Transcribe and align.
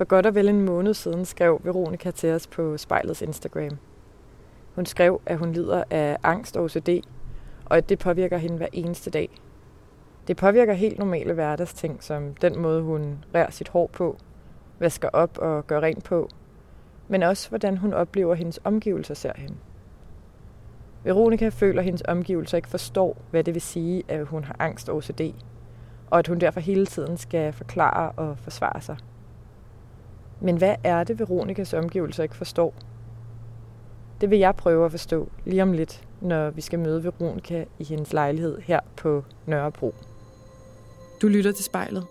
For 0.00 0.04
godt 0.04 0.26
og 0.26 0.34
vel 0.34 0.48
en 0.48 0.60
måned 0.60 0.94
siden 0.94 1.24
skrev 1.24 1.60
Veronika 1.64 2.10
til 2.10 2.32
os 2.32 2.46
på 2.46 2.76
spejlets 2.76 3.22
Instagram. 3.22 3.78
Hun 4.74 4.86
skrev, 4.86 5.20
at 5.26 5.38
hun 5.38 5.52
lider 5.52 5.84
af 5.90 6.16
angst 6.22 6.56
og 6.56 6.64
OCD, 6.64 6.88
og 7.64 7.76
at 7.76 7.88
det 7.88 7.98
påvirker 7.98 8.38
hende 8.38 8.56
hver 8.56 8.66
eneste 8.72 9.10
dag. 9.10 9.28
Det 10.28 10.36
påvirker 10.36 10.72
helt 10.72 10.98
normale 10.98 11.32
hverdagsting, 11.32 12.02
som 12.02 12.34
den 12.34 12.58
måde, 12.58 12.82
hun 12.82 13.24
rærer 13.34 13.50
sit 13.50 13.68
hår 13.68 13.86
på, 13.86 14.16
vasker 14.78 15.08
op 15.12 15.38
og 15.38 15.66
gør 15.66 15.80
rent 15.80 16.04
på, 16.04 16.28
men 17.08 17.22
også 17.22 17.48
hvordan 17.48 17.76
hun 17.76 17.92
oplever, 17.92 18.32
at 18.32 18.38
hendes 18.38 18.60
omgivelser 18.64 19.14
ser 19.14 19.32
hende. 19.36 19.56
Veronika 21.04 21.48
føler, 21.48 21.78
at 21.78 21.84
hendes 21.84 22.02
omgivelser 22.08 22.56
ikke 22.56 22.68
forstår, 22.68 23.16
hvad 23.30 23.44
det 23.44 23.54
vil 23.54 23.62
sige, 23.62 24.02
at 24.08 24.26
hun 24.26 24.44
har 24.44 24.56
angst 24.58 24.88
og 24.88 24.96
OCD, 24.96 25.20
og 26.10 26.18
at 26.18 26.26
hun 26.26 26.38
derfor 26.38 26.60
hele 26.60 26.86
tiden 26.86 27.16
skal 27.16 27.52
forklare 27.52 28.12
og 28.12 28.38
forsvare 28.38 28.80
sig. 28.80 28.96
Men 30.40 30.56
hvad 30.56 30.74
er 30.84 31.04
det, 31.04 31.18
Veronikas 31.18 31.74
omgivelser 31.74 32.22
ikke 32.22 32.36
forstår? 32.36 32.74
Det 34.20 34.30
vil 34.30 34.38
jeg 34.38 34.56
prøve 34.56 34.84
at 34.84 34.90
forstå 34.90 35.28
lige 35.44 35.62
om 35.62 35.72
lidt, 35.72 36.04
når 36.20 36.50
vi 36.50 36.60
skal 36.60 36.78
møde 36.78 37.04
Veronika 37.04 37.64
i 37.78 37.84
hendes 37.84 38.12
lejlighed 38.12 38.60
her 38.60 38.80
på 38.96 39.24
Nørrebro. 39.46 39.94
Du 41.22 41.28
lytter 41.28 41.52
til 41.52 41.64
spejlet. 41.64 42.06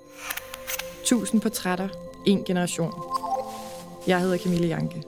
Tusind 1.05 1.41
portrætter, 1.41 1.87
en 2.25 2.43
generation. 2.43 2.93
Jeg 4.07 4.21
hedder 4.21 4.37
Camille 4.37 4.67
Janke. 4.67 5.03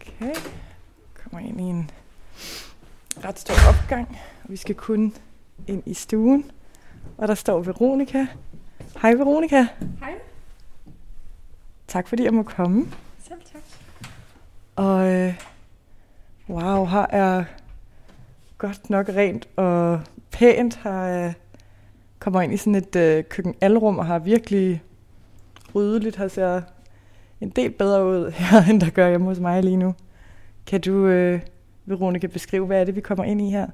Okay, 0.00 0.34
kommer 1.14 1.48
ind 1.48 1.60
i 1.60 1.64
en 1.64 1.90
ret 3.24 3.38
stor 3.38 3.54
opgang, 3.68 4.18
og 4.44 4.50
vi 4.50 4.56
skal 4.56 4.74
kun 4.74 5.14
ind 5.66 5.82
i 5.86 5.94
stuen. 5.94 6.50
Og 7.18 7.28
der 7.28 7.34
står 7.34 7.60
Veronika. 7.60 8.26
Hej 9.02 9.14
Veronika. 9.14 9.66
Hej. 10.00 10.14
Tak 11.88 12.08
fordi 12.08 12.24
jeg 12.24 12.34
må 12.34 12.42
komme. 12.42 12.86
Selv 13.28 13.40
tak. 13.52 13.62
Og 14.76 15.12
øh, 15.12 15.34
wow, 16.48 16.84
her 16.84 17.06
er 17.10 17.44
godt 18.58 18.90
nok 18.90 19.08
rent 19.08 19.48
og 19.56 20.00
pænt. 20.30 20.80
Her 20.84 21.26
øh, 21.26 21.32
kommer 22.18 22.40
ind 22.40 22.52
i 22.52 22.56
sådan 22.56 22.74
et 22.74 22.96
øh, 22.96 23.24
køkkenalrum 23.24 23.98
og 23.98 24.06
har 24.06 24.18
virkelig 24.18 24.82
ryddeligt. 25.74 26.16
Her 26.16 26.28
ser 26.28 26.62
en 27.40 27.50
del 27.50 27.70
bedre 27.70 28.06
ud 28.06 28.30
her, 28.38 28.62
end 28.70 28.80
der 28.80 28.90
gør 28.90 29.08
hjemme 29.08 29.26
hos 29.26 29.38
mig 29.38 29.62
lige 29.62 29.76
nu. 29.76 29.94
Kan 30.66 30.80
du, 30.80 31.06
øh, 31.06 31.40
Veronika, 31.86 32.26
beskrive, 32.26 32.66
hvad 32.66 32.80
er 32.80 32.84
det, 32.84 32.96
vi 32.96 33.00
kommer 33.00 33.24
ind 33.24 33.40
i 33.40 33.50
her? 33.50 33.66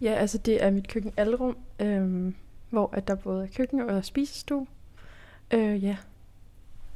Ja, 0.00 0.12
altså 0.12 0.38
det 0.38 0.64
er 0.64 0.70
mit 0.70 0.88
køkkenalrum, 0.88 1.56
øhm, 1.80 2.34
hvor 2.70 2.90
at 2.92 3.08
der 3.08 3.14
både 3.14 3.42
er 3.42 3.48
køkken 3.56 3.80
og 3.80 4.04
spisestue. 4.04 4.66
Øh, 5.50 5.84
ja. 5.84 5.96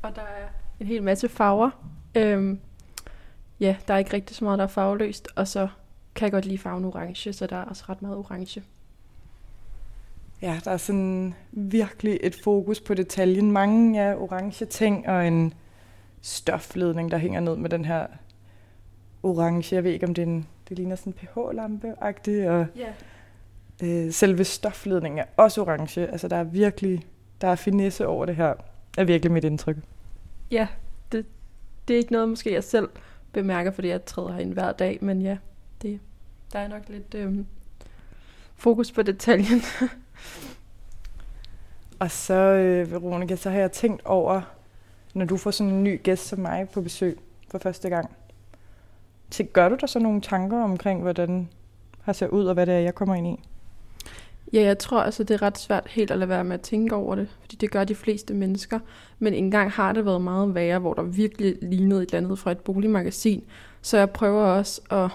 Og 0.02 0.16
der 0.16 0.22
er 0.22 0.48
en 0.80 0.86
hel 0.86 1.02
masse 1.02 1.28
farver. 1.28 1.70
Øhm, 2.14 2.60
ja, 3.60 3.76
der 3.88 3.94
er 3.94 3.98
ikke 3.98 4.12
rigtig 4.12 4.36
så 4.36 4.44
meget, 4.44 4.58
der 4.58 4.64
er 4.64 4.68
farveløst. 4.68 5.28
Og 5.36 5.48
så 5.48 5.68
kan 6.14 6.24
jeg 6.24 6.32
godt 6.32 6.44
lide 6.44 6.58
farven 6.58 6.84
orange, 6.84 7.32
så 7.32 7.46
der 7.46 7.56
er 7.56 7.64
også 7.64 7.84
ret 7.88 8.02
meget 8.02 8.16
orange. 8.16 8.62
Ja, 10.42 10.60
der 10.64 10.70
er 10.70 10.76
sådan 10.76 11.34
virkelig 11.52 12.18
et 12.22 12.34
fokus 12.44 12.80
på 12.80 12.94
detaljen. 12.94 13.52
Mange 13.52 14.02
ja, 14.02 14.14
orange 14.14 14.64
ting 14.64 15.08
og 15.08 15.26
en 15.26 15.54
stofledning, 16.20 17.10
der 17.10 17.18
hænger 17.18 17.40
ned 17.40 17.56
med 17.56 17.70
den 17.70 17.84
her 17.84 18.06
orange. 19.22 19.74
Jeg 19.74 19.84
ved 19.84 19.90
ikke, 19.92 20.06
om 20.06 20.14
det, 20.14 20.22
er 20.22 20.26
en, 20.26 20.46
det 20.68 20.76
ligner 20.78 20.96
sådan 20.96 21.12
en 21.12 21.18
pH-lampe-agtig. 21.18 22.50
Og 22.50 22.66
Ja. 22.76 22.92
øh, 23.86 24.12
selve 24.12 24.44
stofledningen 24.44 25.18
er 25.18 25.24
også 25.36 25.62
orange. 25.62 26.06
Altså, 26.06 26.28
der 26.28 26.36
er 26.36 26.44
virkelig 26.44 27.06
der 27.40 27.48
er 27.48 27.54
finesse 27.56 28.06
over 28.06 28.26
det 28.26 28.36
her. 28.36 28.54
er 28.98 29.04
virkelig 29.04 29.32
mit 29.32 29.44
indtryk. 29.44 29.76
Ja, 30.50 30.68
det, 31.12 31.26
det 31.88 31.94
er 31.94 31.98
ikke 31.98 32.12
noget, 32.12 32.28
måske 32.28 32.52
jeg 32.52 32.64
selv 32.64 32.88
bemærker, 33.32 33.70
fordi 33.70 33.88
jeg 33.88 34.04
træder 34.04 34.32
herind 34.32 34.52
hver 34.52 34.72
dag. 34.72 34.98
Men 35.00 35.22
ja, 35.22 35.36
det, 35.82 36.00
der 36.52 36.58
er 36.58 36.68
nok 36.68 36.82
lidt 36.88 37.14
øhm, 37.14 37.46
fokus 38.54 38.92
på 38.92 39.02
detaljen. 39.02 39.60
Og 42.00 42.10
så, 42.10 42.34
øh, 42.34 42.92
Veronica, 42.92 43.36
så 43.36 43.50
har 43.50 43.58
jeg 43.58 43.72
tænkt 43.72 44.04
over, 44.04 44.40
når 45.14 45.24
du 45.24 45.36
får 45.36 45.50
sådan 45.50 45.72
en 45.72 45.84
ny 45.84 46.02
gæst 46.02 46.26
som 46.26 46.38
mig 46.38 46.68
på 46.68 46.80
besøg 46.82 47.18
for 47.50 47.58
første 47.58 47.88
gang. 47.88 48.10
Så 49.30 49.44
gør 49.44 49.68
du 49.68 49.76
der 49.80 49.86
så 49.86 49.98
nogle 49.98 50.20
tanker 50.20 50.62
omkring, 50.62 51.02
hvordan 51.02 51.48
har 52.00 52.12
ser 52.12 52.28
ud, 52.28 52.44
og 52.44 52.54
hvad 52.54 52.66
det 52.66 52.74
er, 52.74 52.78
jeg 52.78 52.94
kommer 52.94 53.14
ind 53.14 53.26
i? 53.26 53.40
Ja, 54.52 54.62
jeg 54.62 54.78
tror 54.78 55.00
altså, 55.00 55.24
det 55.24 55.34
er 55.34 55.42
ret 55.42 55.58
svært 55.58 55.86
helt 55.90 56.10
at 56.10 56.18
lade 56.18 56.28
være 56.28 56.44
med 56.44 56.54
at 56.54 56.60
tænke 56.60 56.94
over 56.94 57.14
det, 57.14 57.28
fordi 57.40 57.56
det 57.56 57.70
gør 57.70 57.84
de 57.84 57.94
fleste 57.94 58.34
mennesker. 58.34 58.78
Men 59.18 59.34
engang 59.34 59.70
har 59.70 59.92
det 59.92 60.04
været 60.04 60.20
meget 60.20 60.54
værre, 60.54 60.78
hvor 60.78 60.94
der 60.94 61.02
virkelig 61.02 61.56
lignede 61.62 62.02
et 62.02 62.08
eller 62.08 62.26
andet 62.26 62.38
fra 62.38 62.50
et 62.50 62.58
boligmagasin. 62.58 63.44
Så 63.82 63.98
jeg 63.98 64.10
prøver 64.10 64.42
også 64.42 64.80
at 64.90 65.10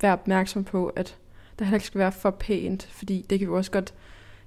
være 0.00 0.12
opmærksom 0.12 0.64
på, 0.64 0.86
at 0.86 1.16
der 1.58 1.64
heller 1.64 1.76
ikke 1.76 1.86
skal 1.86 1.98
være 1.98 2.12
for 2.12 2.30
pænt, 2.30 2.88
fordi 2.90 3.26
det 3.30 3.38
kan 3.38 3.48
jo 3.48 3.56
også 3.56 3.70
godt 3.70 3.94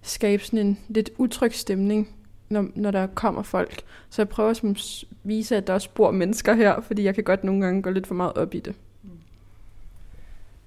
skabe 0.02 0.44
sådan 0.44 0.60
en 0.60 0.80
lidt 0.88 1.10
utryg 1.18 1.54
stemning, 1.54 2.10
når, 2.50 2.68
når 2.76 2.92
der 2.92 3.08
kommer 3.08 3.42
folk. 3.42 3.82
Så 4.10 4.22
jeg 4.22 4.30
prøver 4.30 4.50
at 4.50 5.06
vise, 5.24 5.58
at 5.58 5.68
der 5.68 5.74
også 5.74 5.90
bor 5.94 6.12
mennesker 6.12 6.54
her, 6.54 6.82
fordi 6.82 7.04
jeg 7.04 7.16
kan 7.16 7.24
godt 7.24 7.44
nogle 7.44 7.62
gange 7.62 7.82
gå 7.82 7.90
lidt 7.90 8.08
for 8.08 8.16
meget 8.16 8.34
op 8.34 8.54
i 8.54 8.60
det. 8.60 8.76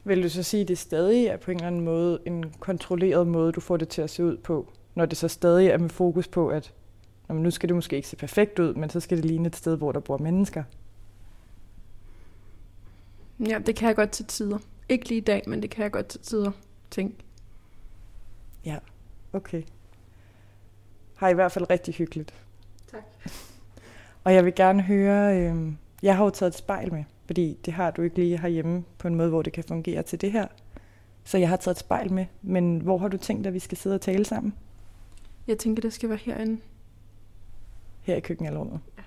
Vil 0.08 0.22
du 0.22 0.28
så 0.28 0.42
sige, 0.42 0.60
at 0.60 0.68
det 0.68 0.78
stadig 0.78 1.26
er 1.26 1.36
på 1.36 1.50
en 1.50 1.56
eller 1.56 1.66
anden 1.66 1.80
måde 1.80 2.18
en 2.26 2.52
kontrolleret 2.60 3.26
måde, 3.26 3.52
du 3.52 3.60
får 3.60 3.76
det 3.76 3.88
til 3.88 4.02
at 4.02 4.10
se 4.10 4.24
ud 4.24 4.36
på? 4.36 4.72
Når 4.94 5.06
det 5.06 5.18
så 5.18 5.28
stadig 5.28 5.68
er 5.68 5.78
med 5.78 5.88
fokus 5.88 6.28
på, 6.28 6.48
at 6.48 6.72
nå, 7.28 7.34
men 7.34 7.42
nu 7.42 7.50
skal 7.50 7.68
det 7.68 7.76
måske 7.76 7.96
ikke 7.96 8.08
se 8.08 8.16
perfekt 8.16 8.58
ud, 8.58 8.74
men 8.74 8.90
så 8.90 9.00
skal 9.00 9.16
det 9.16 9.24
ligne 9.24 9.46
et 9.46 9.56
sted, 9.56 9.76
hvor 9.76 9.92
der 9.92 10.00
bor 10.00 10.18
mennesker. 10.18 10.64
Ja, 13.48 13.58
det 13.66 13.76
kan 13.76 13.88
jeg 13.88 13.96
godt 13.96 14.10
til 14.10 14.24
tider. 14.24 14.58
Ikke 14.88 15.08
lige 15.08 15.18
i 15.18 15.24
dag, 15.24 15.42
men 15.46 15.62
det 15.62 15.70
kan 15.70 15.82
jeg 15.82 15.90
godt 15.90 16.06
til 16.06 16.20
tider 16.20 16.50
tænke. 16.90 17.16
Ja, 18.64 18.78
okay. 19.32 19.62
Har 21.14 21.28
i 21.28 21.34
hvert 21.34 21.52
fald 21.52 21.70
rigtig 21.70 21.94
hyggeligt. 21.94 22.34
Tak. 22.90 23.02
Og 24.24 24.34
jeg 24.34 24.44
vil 24.44 24.54
gerne 24.54 24.82
høre, 24.82 25.40
øh, 25.40 25.72
jeg 26.02 26.16
har 26.16 26.24
jo 26.24 26.30
taget 26.30 26.50
et 26.50 26.58
spejl 26.58 26.92
med, 26.92 27.04
fordi 27.28 27.58
det 27.64 27.72
har 27.72 27.90
du 27.90 28.02
ikke 28.02 28.16
lige 28.16 28.38
herhjemme 28.38 28.84
på 28.98 29.08
en 29.08 29.14
måde, 29.14 29.28
hvor 29.28 29.42
det 29.42 29.52
kan 29.52 29.64
fungere 29.64 30.02
til 30.02 30.20
det 30.20 30.32
her. 30.32 30.46
Så 31.24 31.38
jeg 31.38 31.48
har 31.48 31.56
taget 31.56 31.74
et 31.74 31.80
spejl 31.80 32.12
med, 32.12 32.26
men 32.42 32.78
hvor 32.78 32.98
har 32.98 33.08
du 33.08 33.16
tænkt, 33.16 33.46
at 33.46 33.54
vi 33.54 33.58
skal 33.58 33.78
sidde 33.78 33.94
og 33.94 34.00
tale 34.00 34.24
sammen? 34.24 34.54
Jeg 35.46 35.58
tænker, 35.58 35.80
det 35.80 35.92
skal 35.92 36.08
være 36.08 36.18
herinde. 36.22 36.60
Her 38.00 38.16
i 38.16 38.20
køkkenalrummet? 38.20 38.80
Ja. 38.98 39.02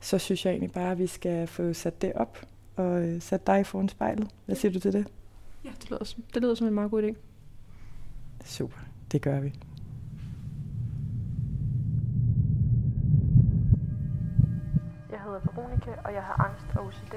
Så 0.00 0.18
synes 0.18 0.44
jeg 0.46 0.50
egentlig 0.50 0.72
bare, 0.72 0.92
at 0.92 0.98
vi 0.98 1.06
skal 1.06 1.46
få 1.46 1.72
sat 1.72 2.02
det 2.02 2.12
op 2.12 2.46
og 2.76 3.02
øh, 3.02 3.22
sat 3.22 3.46
dig 3.46 3.66
foran 3.66 3.88
spejlet. 3.88 4.28
Hvad 4.46 4.56
siger 4.56 4.72
du 4.72 4.80
til 4.80 4.92
det? 4.92 5.06
Ja, 5.64 5.70
det 5.80 5.90
lyder, 5.90 6.04
som, 6.04 6.24
det 6.34 6.42
lyder 6.42 6.54
som 6.54 6.66
en 6.66 6.74
meget 6.74 6.90
god 6.90 7.02
idé. 7.02 7.14
Super, 8.44 8.78
det 9.12 9.22
gør 9.22 9.40
vi. 9.40 9.52
Hedder 15.32 15.52
Veronica, 15.54 15.90
og 16.04 16.14
jeg 16.14 16.22
har 16.22 16.44
angst 16.44 16.76
og 16.76 16.86
OCD. 16.86 17.14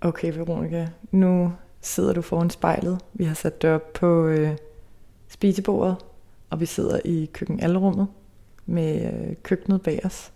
Okay, 0.00 0.32
Veronica, 0.32 0.88
Nu 1.10 1.52
sidder 1.80 2.12
du 2.12 2.22
foran 2.22 2.50
spejlet. 2.50 3.00
Vi 3.14 3.24
har 3.24 3.34
sat 3.34 3.62
dig 3.62 3.74
op 3.74 3.92
på 3.92 4.26
øh, 4.26 4.56
spisebordet, 5.28 5.96
og 6.50 6.60
vi 6.60 6.66
sidder 6.66 7.00
i 7.04 7.30
køkkenalrummet 7.32 8.08
med 8.66 9.12
øh, 9.12 9.36
køkkenet 9.42 9.82
bag 9.82 10.00
os. 10.04 10.32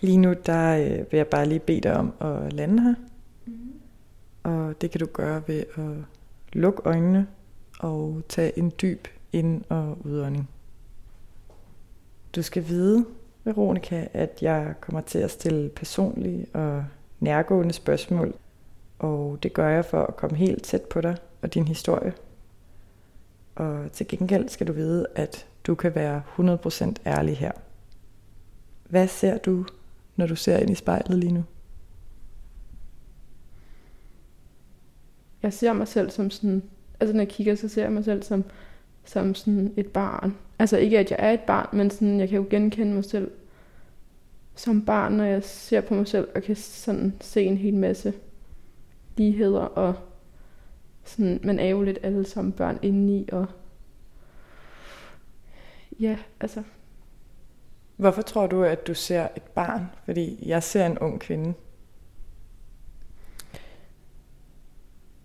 Lige 0.00 0.18
nu 0.18 0.34
der 0.46 0.76
øh, 0.76 0.98
vil 1.10 1.16
jeg 1.16 1.26
bare 1.26 1.46
lige 1.46 1.60
bede 1.60 1.80
dig 1.80 1.96
om 1.96 2.12
at 2.20 2.52
lande 2.52 2.82
her. 2.82 2.94
Og 4.44 4.80
det 4.80 4.90
kan 4.90 5.00
du 5.00 5.06
gøre 5.06 5.42
ved 5.46 5.64
at 5.74 6.04
lukke 6.52 6.82
øjnene 6.84 7.26
og 7.80 8.22
tage 8.28 8.58
en 8.58 8.72
dyb 8.82 9.08
ind- 9.32 9.64
og 9.68 9.98
udånding. 10.04 10.48
Du 12.36 12.42
skal 12.42 12.68
vide, 12.68 13.06
Veronika, 13.44 14.06
at 14.12 14.38
jeg 14.42 14.74
kommer 14.80 15.00
til 15.00 15.18
at 15.18 15.30
stille 15.30 15.68
personlige 15.68 16.46
og 16.52 16.84
nærgående 17.20 17.72
spørgsmål, 17.72 18.34
og 18.98 19.38
det 19.42 19.52
gør 19.52 19.68
jeg 19.68 19.84
for 19.84 20.02
at 20.02 20.16
komme 20.16 20.36
helt 20.36 20.62
tæt 20.62 20.82
på 20.82 21.00
dig 21.00 21.16
og 21.42 21.54
din 21.54 21.68
historie. 21.68 22.12
Og 23.54 23.92
til 23.92 24.08
gengæld 24.08 24.48
skal 24.48 24.66
du 24.66 24.72
vide, 24.72 25.06
at 25.14 25.46
du 25.66 25.74
kan 25.74 25.94
være 25.94 26.22
100% 26.38 26.94
ærlig 27.06 27.36
her. 27.36 27.52
Hvad 28.88 29.08
ser 29.08 29.38
du, 29.38 29.66
når 30.16 30.26
du 30.26 30.36
ser 30.36 30.58
ind 30.58 30.70
i 30.70 30.74
spejlet 30.74 31.18
lige 31.18 31.32
nu? 31.32 31.44
Jeg 35.44 35.52
ser 35.52 35.72
mig 35.72 35.88
selv 35.88 36.10
som 36.10 36.30
sådan... 36.30 36.62
Altså, 37.00 37.14
når 37.16 37.20
jeg 37.20 37.28
kigger, 37.28 37.54
så 37.54 37.68
ser 37.68 37.82
jeg 37.82 37.92
mig 37.92 38.04
selv 38.04 38.22
som 38.22 38.44
som 39.04 39.34
sådan 39.34 39.74
et 39.76 39.86
barn. 39.86 40.36
Altså 40.58 40.76
ikke, 40.76 40.98
at 40.98 41.10
jeg 41.10 41.18
er 41.20 41.30
et 41.30 41.40
barn, 41.40 41.68
men 41.72 41.90
sådan, 41.90 42.20
jeg 42.20 42.28
kan 42.28 42.38
jo 42.38 42.46
genkende 42.50 42.94
mig 42.94 43.04
selv 43.04 43.30
som 44.54 44.84
barn, 44.84 45.12
når 45.12 45.24
jeg 45.24 45.42
ser 45.44 45.80
på 45.80 45.94
mig 45.94 46.08
selv, 46.08 46.28
og 46.34 46.42
kan 46.42 46.56
sådan 46.56 47.14
se 47.20 47.42
en 47.42 47.56
hel 47.56 47.74
masse 47.74 48.14
ligheder, 49.16 49.60
og 49.60 49.94
sådan, 51.04 51.40
man 51.42 51.58
er 51.58 51.68
jo 51.68 51.82
lidt 51.82 51.98
alle 52.02 52.24
sammen 52.24 52.52
børn 52.52 52.78
indeni, 52.82 53.28
og 53.32 53.46
ja, 56.00 56.16
altså. 56.40 56.62
Hvorfor 57.96 58.22
tror 58.22 58.46
du, 58.46 58.62
at 58.62 58.86
du 58.86 58.94
ser 58.94 59.28
et 59.36 59.42
barn? 59.42 59.86
Fordi 60.04 60.48
jeg 60.48 60.62
ser 60.62 60.86
en 60.86 60.98
ung 60.98 61.20
kvinde. 61.20 61.54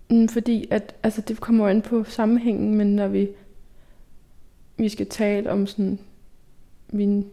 Mm, 0.10 0.28
fordi 0.28 0.68
at, 0.72 0.96
altså 1.04 1.22
det 1.22 1.40
kommer 1.40 1.70
ind 1.70 1.82
på 1.82 2.04
sammenhængen, 2.04 2.76
men 2.76 2.96
når 2.96 3.08
vi, 3.08 3.30
vi 4.78 4.90
skal 4.90 5.08
tale 5.08 5.52
om 5.52 5.68
sådan 5.68 6.00
mine 6.90 7.24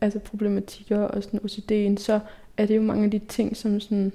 altså 0.00 0.18
problematikker 0.18 0.98
og 0.98 1.22
sådan 1.22 1.40
OCD'en, 1.40 1.96
så 1.96 2.20
er 2.56 2.66
det 2.66 2.76
jo 2.76 2.82
mange 2.82 3.04
af 3.04 3.10
de 3.10 3.18
ting, 3.18 3.56
som 3.56 3.80
sådan, 3.80 4.12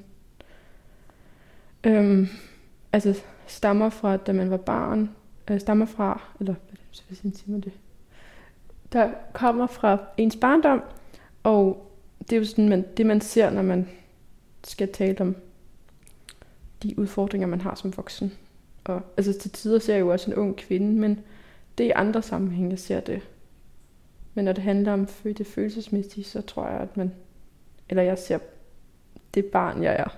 øhm, 1.83 2.27
altså 2.93 3.21
stammer 3.47 3.89
fra, 3.89 4.17
da 4.17 4.31
man 4.31 4.51
var 4.51 4.57
barn, 4.57 5.09
øh, 5.51 5.59
stammer 5.59 5.85
fra, 5.85 6.21
eller 6.39 6.55
hvad 7.07 7.17
siger 7.17 7.51
man 7.51 7.61
det, 7.61 7.73
der 8.93 9.11
kommer 9.33 9.67
fra 9.67 9.97
ens 10.17 10.35
barndom, 10.35 10.81
og 11.43 11.91
det 12.19 12.33
er 12.33 12.39
jo 12.39 12.45
sådan 12.45 12.69
man, 12.69 12.85
det, 12.97 13.05
man 13.05 13.21
ser, 13.21 13.49
når 13.49 13.61
man 13.61 13.89
skal 14.63 14.91
tale 14.91 15.21
om 15.21 15.35
de 16.83 16.99
udfordringer, 16.99 17.47
man 17.47 17.61
har 17.61 17.75
som 17.75 17.97
voksen. 17.97 18.33
Og 18.83 19.01
altså 19.17 19.39
til 19.39 19.51
tider 19.51 19.79
ser 19.79 19.93
jeg 19.93 20.01
jo 20.01 20.11
også 20.11 20.31
en 20.31 20.37
ung 20.37 20.55
kvinde, 20.55 20.99
men 20.99 21.19
det 21.77 21.83
er 21.83 21.87
i 21.87 21.93
andre 21.95 22.21
sammenhænge, 22.21 22.69
jeg 22.71 22.79
ser 22.79 22.99
det. 22.99 23.21
Men 24.33 24.45
når 24.45 24.51
det 24.51 24.63
handler 24.63 24.93
om 24.93 25.07
det 25.23 25.47
følelsesmæssige, 25.47 26.23
så 26.23 26.41
tror 26.41 26.67
jeg, 26.67 26.79
at 26.79 26.97
man, 26.97 27.11
eller 27.89 28.03
jeg 28.03 28.17
ser 28.17 28.39
det 29.33 29.45
barn, 29.45 29.83
jeg 29.83 29.95
er. 29.95 30.17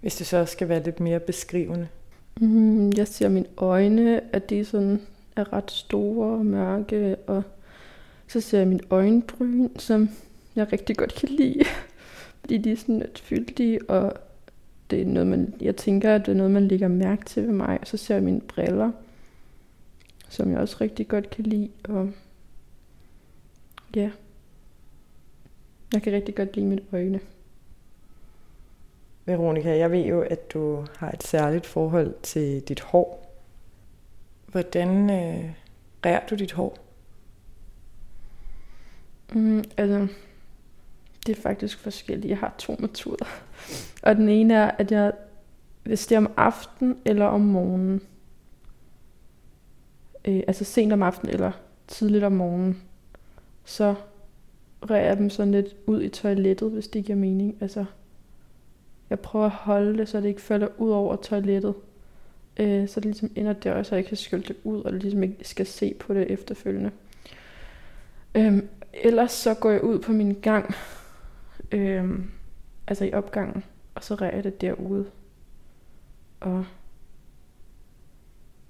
Hvis 0.00 0.16
det 0.16 0.26
så 0.26 0.44
skal 0.44 0.68
være 0.68 0.82
lidt 0.82 1.00
mere 1.00 1.20
beskrivende. 1.20 1.88
Mm, 2.40 2.92
jeg 2.92 3.08
ser 3.08 3.28
mine 3.28 3.46
øjne, 3.56 4.34
at 4.34 4.50
de 4.50 4.64
sådan 4.64 5.00
er 5.36 5.52
ret 5.52 5.70
store 5.70 6.38
og 6.38 6.46
mørke, 6.46 7.16
og 7.26 7.42
så 8.28 8.40
ser 8.40 8.58
jeg 8.58 8.68
mine 8.68 8.82
øjenbryn, 8.90 9.68
som 9.76 10.08
jeg 10.56 10.72
rigtig 10.72 10.96
godt 10.96 11.14
kan 11.14 11.28
lide, 11.28 11.64
fordi 12.40 12.58
de 12.58 12.72
er 12.72 12.76
sådan 12.76 12.98
lidt 12.98 13.18
fyldige, 13.18 13.90
og 13.90 14.12
det 14.90 15.02
er 15.02 15.06
noget, 15.06 15.26
man, 15.26 15.54
jeg 15.60 15.76
tænker, 15.76 16.14
at 16.14 16.26
det 16.26 16.32
er 16.32 16.36
noget, 16.36 16.52
man 16.52 16.68
lægger 16.68 16.88
mærke 16.88 17.24
til 17.24 17.46
ved 17.46 17.52
mig. 17.52 17.78
Og 17.80 17.86
så 17.86 17.96
ser 17.96 18.14
jeg 18.14 18.24
mine 18.24 18.40
briller, 18.40 18.92
som 20.28 20.50
jeg 20.50 20.58
også 20.58 20.76
rigtig 20.80 21.08
godt 21.08 21.30
kan 21.30 21.44
lide, 21.44 21.70
og 21.84 22.10
ja, 23.96 24.10
jeg 25.92 26.02
kan 26.02 26.12
rigtig 26.12 26.34
godt 26.34 26.56
lide 26.56 26.66
mine 26.66 26.82
øjne. 26.92 27.20
Veronika, 29.24 29.76
jeg 29.76 29.90
ved 29.90 30.04
jo, 30.04 30.20
at 30.20 30.52
du 30.52 30.86
har 30.96 31.10
et 31.10 31.22
særligt 31.22 31.66
forhold 31.66 32.14
til 32.22 32.60
dit 32.60 32.80
hår. 32.80 33.36
Hvordan 34.46 35.10
øh, 35.10 35.52
rærer 36.06 36.26
du 36.26 36.34
dit 36.34 36.52
hår? 36.52 36.78
Mm, 39.32 39.64
altså, 39.76 40.08
det 41.26 41.38
er 41.38 41.42
faktisk 41.42 41.78
forskelligt. 41.78 42.30
Jeg 42.30 42.38
har 42.38 42.54
to 42.58 42.76
metoder. 42.78 43.26
Og 44.02 44.16
den 44.16 44.28
ene 44.28 44.54
er, 44.54 44.70
at 44.70 44.92
jeg, 44.92 45.12
hvis 45.82 46.06
det 46.06 46.14
er 46.14 46.18
om 46.18 46.32
aftenen 46.36 46.96
eller 47.04 47.24
om 47.24 47.40
morgenen, 47.40 48.00
øh, 50.24 50.42
altså 50.46 50.64
sent 50.64 50.92
om 50.92 51.02
aftenen 51.02 51.34
eller 51.34 51.52
tidligt 51.88 52.24
om 52.24 52.32
morgenen, 52.32 52.82
så 53.64 53.94
rærer 54.90 55.06
jeg 55.06 55.16
dem 55.16 55.30
sådan 55.30 55.52
lidt 55.52 55.76
ud 55.86 56.02
i 56.02 56.08
toilettet, 56.08 56.70
hvis 56.70 56.88
det 56.88 57.04
giver 57.04 57.18
mening. 57.18 57.56
Altså, 57.60 57.84
jeg 59.10 59.20
prøver 59.20 59.46
at 59.46 59.50
holde 59.50 59.98
det, 59.98 60.08
så 60.08 60.20
det 60.20 60.28
ikke 60.28 60.40
falder 60.40 60.68
ud 60.78 60.90
over 60.90 61.16
toilettet. 61.16 61.74
Øh, 62.56 62.88
så 62.88 63.00
det 63.00 63.04
ligesom 63.04 63.30
ender 63.36 63.52
der, 63.52 63.82
så 63.82 63.94
jeg 63.94 64.04
kan 64.04 64.16
skylde 64.16 64.48
det 64.48 64.56
ud, 64.64 64.82
og 64.82 64.92
ligesom 64.92 65.22
ikke 65.22 65.36
skal 65.42 65.66
se 65.66 65.94
på 66.00 66.14
det 66.14 66.30
efterfølgende. 66.30 66.90
Øhm, 68.34 68.68
ellers 68.92 69.32
så 69.32 69.54
går 69.54 69.70
jeg 69.70 69.84
ud 69.84 69.98
på 69.98 70.12
min 70.12 70.34
gang, 70.42 70.74
øhm, 71.72 72.30
altså 72.86 73.04
i 73.04 73.12
opgangen, 73.12 73.64
og 73.94 74.04
så 74.04 74.14
rærer 74.14 74.34
jeg 74.34 74.44
det 74.44 74.60
derude. 74.60 75.10
Og 76.40 76.64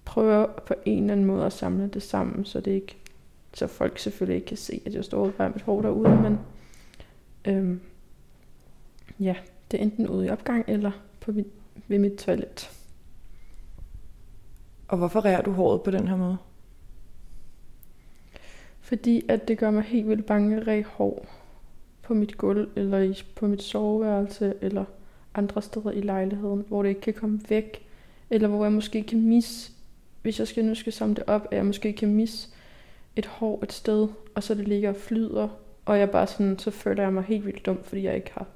prøver 0.04 0.46
på 0.66 0.74
en 0.84 1.02
eller 1.02 1.12
anden 1.12 1.26
måde 1.26 1.46
at 1.46 1.52
samle 1.52 1.88
det 1.88 2.02
sammen, 2.02 2.44
så 2.44 2.60
det 2.60 2.70
ikke 2.70 2.96
så 3.54 3.66
folk 3.66 3.98
selvfølgelig 3.98 4.36
ikke 4.36 4.46
kan 4.46 4.56
se, 4.56 4.82
at 4.86 4.94
jeg 4.94 5.04
står 5.04 5.32
og 5.38 5.50
mit 5.54 5.62
hår 5.62 5.82
derude, 5.82 6.16
men 6.22 6.38
øhm, 7.44 7.80
ja, 9.20 9.36
det 9.70 9.80
er 9.80 9.82
enten 9.82 10.08
ude 10.08 10.26
i 10.26 10.30
opgang 10.30 10.64
eller 10.68 10.90
på 11.20 11.32
mit, 11.32 11.46
ved 11.88 11.98
mit 11.98 12.12
toilet. 12.12 12.70
Og 14.88 14.98
hvorfor 14.98 15.20
rærer 15.20 15.42
du 15.42 15.52
håret 15.52 15.82
på 15.82 15.90
den 15.90 16.08
her 16.08 16.16
måde? 16.16 16.36
Fordi 18.80 19.26
at 19.28 19.48
det 19.48 19.58
gør 19.58 19.70
mig 19.70 19.82
helt 19.82 20.08
vildt 20.08 20.26
bange 20.26 20.70
at 20.70 20.84
hår 20.84 21.26
på 22.06 22.14
mit 22.14 22.38
gulv, 22.38 22.68
eller 22.76 22.98
i, 22.98 23.22
på 23.34 23.46
mit 23.46 23.62
soveværelse, 23.62 24.54
eller 24.60 24.84
andre 25.34 25.62
steder 25.62 25.90
i 25.90 26.00
lejligheden, 26.00 26.64
hvor 26.68 26.82
det 26.82 26.88
ikke 26.88 27.00
kan 27.00 27.14
komme 27.14 27.40
væk, 27.48 27.86
eller 28.30 28.48
hvor 28.48 28.64
jeg 28.64 28.72
måske 28.72 29.02
kan 29.02 29.28
misse, 29.28 29.72
hvis 30.22 30.38
jeg 30.38 30.48
skal 30.48 30.64
nu 30.64 30.74
skal 30.74 30.92
samle 30.92 31.14
det 31.14 31.24
op, 31.26 31.48
at 31.50 31.56
jeg 31.56 31.66
måske 31.66 31.92
kan 31.92 32.14
misse 32.14 32.48
et 33.16 33.26
hår 33.26 33.62
et 33.62 33.72
sted, 33.72 34.08
og 34.34 34.42
så 34.42 34.54
det 34.54 34.68
ligger 34.68 34.88
og 34.88 34.96
flyder, 34.96 35.48
og 35.84 35.98
jeg 35.98 36.10
bare 36.10 36.26
sådan, 36.26 36.58
så 36.58 36.70
føler 36.70 37.02
jeg 37.02 37.12
mig 37.12 37.24
helt 37.24 37.46
vildt 37.46 37.66
dum, 37.66 37.82
fordi 37.82 38.02
jeg 38.02 38.14
ikke 38.14 38.30
har 38.32 38.46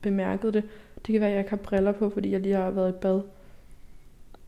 bemærket 0.00 0.54
det. 0.54 0.62
Det 1.06 1.12
kan 1.12 1.20
være, 1.20 1.30
at 1.30 1.34
jeg 1.36 1.40
ikke 1.40 1.50
har 1.50 1.56
briller 1.56 1.92
på, 1.92 2.10
fordi 2.10 2.30
jeg 2.30 2.40
lige 2.40 2.54
har 2.54 2.70
været 2.70 2.88
i 2.88 2.98
bad. 3.00 3.20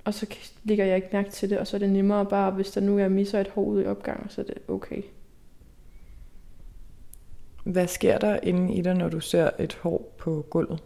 Og 0.04 0.14
så 0.14 0.26
ligger 0.64 0.84
jeg 0.84 0.96
ikke 0.96 1.08
mærke 1.12 1.30
til 1.30 1.50
det, 1.50 1.58
og 1.58 1.66
så 1.66 1.76
er 1.76 1.78
det 1.78 1.90
nemmere 1.90 2.26
bare, 2.26 2.50
hvis 2.50 2.70
der 2.70 2.80
nu 2.80 2.98
er 2.98 3.08
misser 3.08 3.40
et 3.40 3.48
hår 3.48 3.64
ud 3.64 3.82
i 3.82 3.86
opgang, 3.86 4.26
så 4.32 4.40
er 4.40 4.44
det 4.44 4.58
okay. 4.68 5.02
Hvad 7.68 7.86
sker 7.86 8.18
der 8.18 8.38
inde 8.42 8.74
i 8.74 8.82
dig, 8.82 8.94
når 8.94 9.08
du 9.08 9.20
ser 9.20 9.50
et 9.58 9.74
hår 9.74 10.14
på 10.18 10.46
gulvet? 10.50 10.82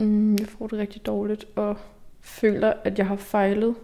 Mm, 0.00 0.36
jeg 0.36 0.48
får 0.48 0.66
det 0.66 0.78
rigtig 0.78 1.06
dårligt, 1.06 1.46
og 1.56 1.76
føler, 2.20 2.72
at 2.84 2.98
jeg 2.98 3.06
har 3.06 3.16
fejlet, 3.16 3.74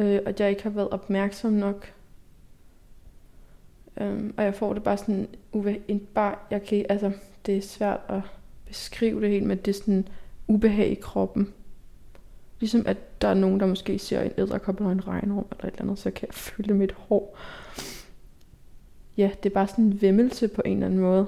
øh, 0.00 0.20
at 0.26 0.40
jeg 0.40 0.50
ikke 0.50 0.62
har 0.62 0.70
været 0.70 0.88
opmærksom 0.88 1.52
nok. 1.52 1.92
Øh, 4.00 4.32
og 4.36 4.44
jeg 4.44 4.54
får 4.54 4.72
det 4.72 4.82
bare 4.82 4.96
sådan, 4.96 5.28
en 5.88 6.06
bar. 6.14 6.46
jeg 6.50 6.62
kan, 6.62 6.86
altså, 6.88 7.12
det 7.46 7.56
er 7.56 7.62
svært 7.62 8.00
at 8.08 8.20
beskrive 8.66 9.20
det 9.20 9.30
helt, 9.30 9.46
men 9.46 9.58
det 9.58 9.68
er 9.68 9.78
sådan 9.78 10.08
ubehag 10.46 10.88
i 10.88 10.94
kroppen. 10.94 11.52
Ligesom 12.60 12.82
at 12.86 13.22
der 13.22 13.28
er 13.28 13.34
nogen, 13.34 13.60
der 13.60 13.66
måske 13.66 13.98
ser 13.98 14.20
en 14.20 14.32
æderkop 14.38 14.76
eller 14.76 14.90
en 14.90 15.08
regnorm 15.08 15.46
eller 15.50 15.64
et 15.64 15.72
eller 15.72 15.82
andet, 15.82 15.98
så 15.98 16.10
kan 16.10 16.28
jeg 16.28 16.34
føle 16.34 16.74
mit 16.74 16.92
hår. 16.92 17.38
Ja, 19.18 19.30
det 19.42 19.50
er 19.50 19.54
bare 19.54 19.68
sådan 19.68 19.84
en 19.84 20.02
vemmelse 20.02 20.48
på 20.48 20.62
en 20.64 20.72
eller 20.72 20.86
anden 20.86 21.00
måde. 21.00 21.26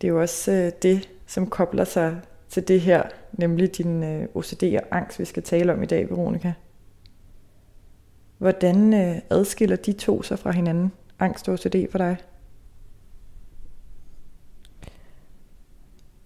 Det 0.00 0.06
er 0.06 0.12
jo 0.12 0.20
også 0.20 0.52
øh, 0.52 0.72
det, 0.82 1.08
som 1.26 1.46
kobler 1.46 1.84
sig 1.84 2.20
til 2.48 2.68
det 2.68 2.80
her, 2.80 3.02
nemlig 3.32 3.76
din 3.76 4.02
øh, 4.02 4.28
OCD 4.34 4.62
og 4.62 4.96
angst, 4.96 5.18
vi 5.18 5.24
skal 5.24 5.42
tale 5.42 5.72
om 5.72 5.82
i 5.82 5.86
dag, 5.86 6.10
Veronika. 6.10 6.52
Hvordan 8.38 8.94
øh, 8.94 9.16
adskiller 9.30 9.76
de 9.76 9.92
to 9.92 10.22
sig 10.22 10.38
fra 10.38 10.50
hinanden, 10.50 10.92
angst 11.18 11.48
og 11.48 11.54
OCD 11.54 11.90
for 11.90 11.98
dig? 11.98 12.16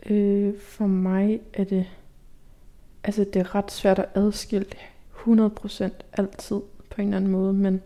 Øh, 0.07 0.61
for 0.61 0.87
mig 0.87 1.40
er 1.54 1.64
det, 1.64 1.87
altså 3.04 3.25
det 3.25 3.37
er 3.37 3.54
ret 3.54 3.71
svært 3.71 3.99
at 3.99 4.09
adskille 4.14 4.66
100% 5.26 5.88
altid 6.12 6.61
på 6.90 7.00
en 7.00 7.04
eller 7.04 7.16
anden 7.16 7.31
måde, 7.31 7.52
men 7.52 7.83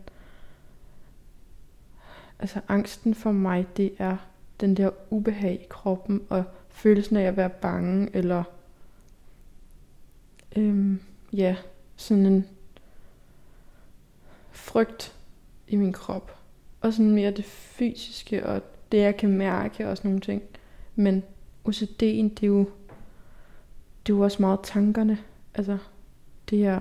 altså 2.39 2.61
angsten 2.69 3.15
for 3.15 3.33
mig, 3.33 3.67
det 3.77 3.93
er 3.99 4.17
den 4.61 4.77
der 4.77 4.91
ubehag 5.11 5.53
i 5.53 5.67
kroppen, 5.69 6.23
og 6.29 6.45
følelsen 6.69 7.17
af 7.17 7.23
at 7.23 7.37
være 7.37 7.51
bange, 7.51 8.11
eller 8.13 8.45
øhm, 10.57 11.01
ja, 11.33 11.57
sådan 11.97 12.27
en 12.27 12.47
frygt 14.51 15.17
i 15.69 15.77
min 15.77 15.93
krop. 15.93 16.35
Og 16.81 16.93
sådan 16.93 17.11
mere 17.11 17.31
det 17.31 17.45
fysiske, 17.45 18.47
og 18.47 18.63
det 18.93 18.99
jeg 18.99 19.17
kan 19.17 19.31
mærke, 19.31 19.89
og 19.89 19.97
sådan 19.97 20.09
nogle 20.09 20.21
ting. 20.21 20.43
Men 20.95 21.23
OCD'en, 21.69 22.01
det 22.01 22.43
er 22.43 22.47
jo, 22.47 22.59
det 24.07 24.13
er 24.13 24.17
jo 24.17 24.21
også 24.21 24.43
meget 24.43 24.61
tankerne. 24.63 25.19
Altså, 25.55 25.79
det 26.51 26.67
er 26.67 26.81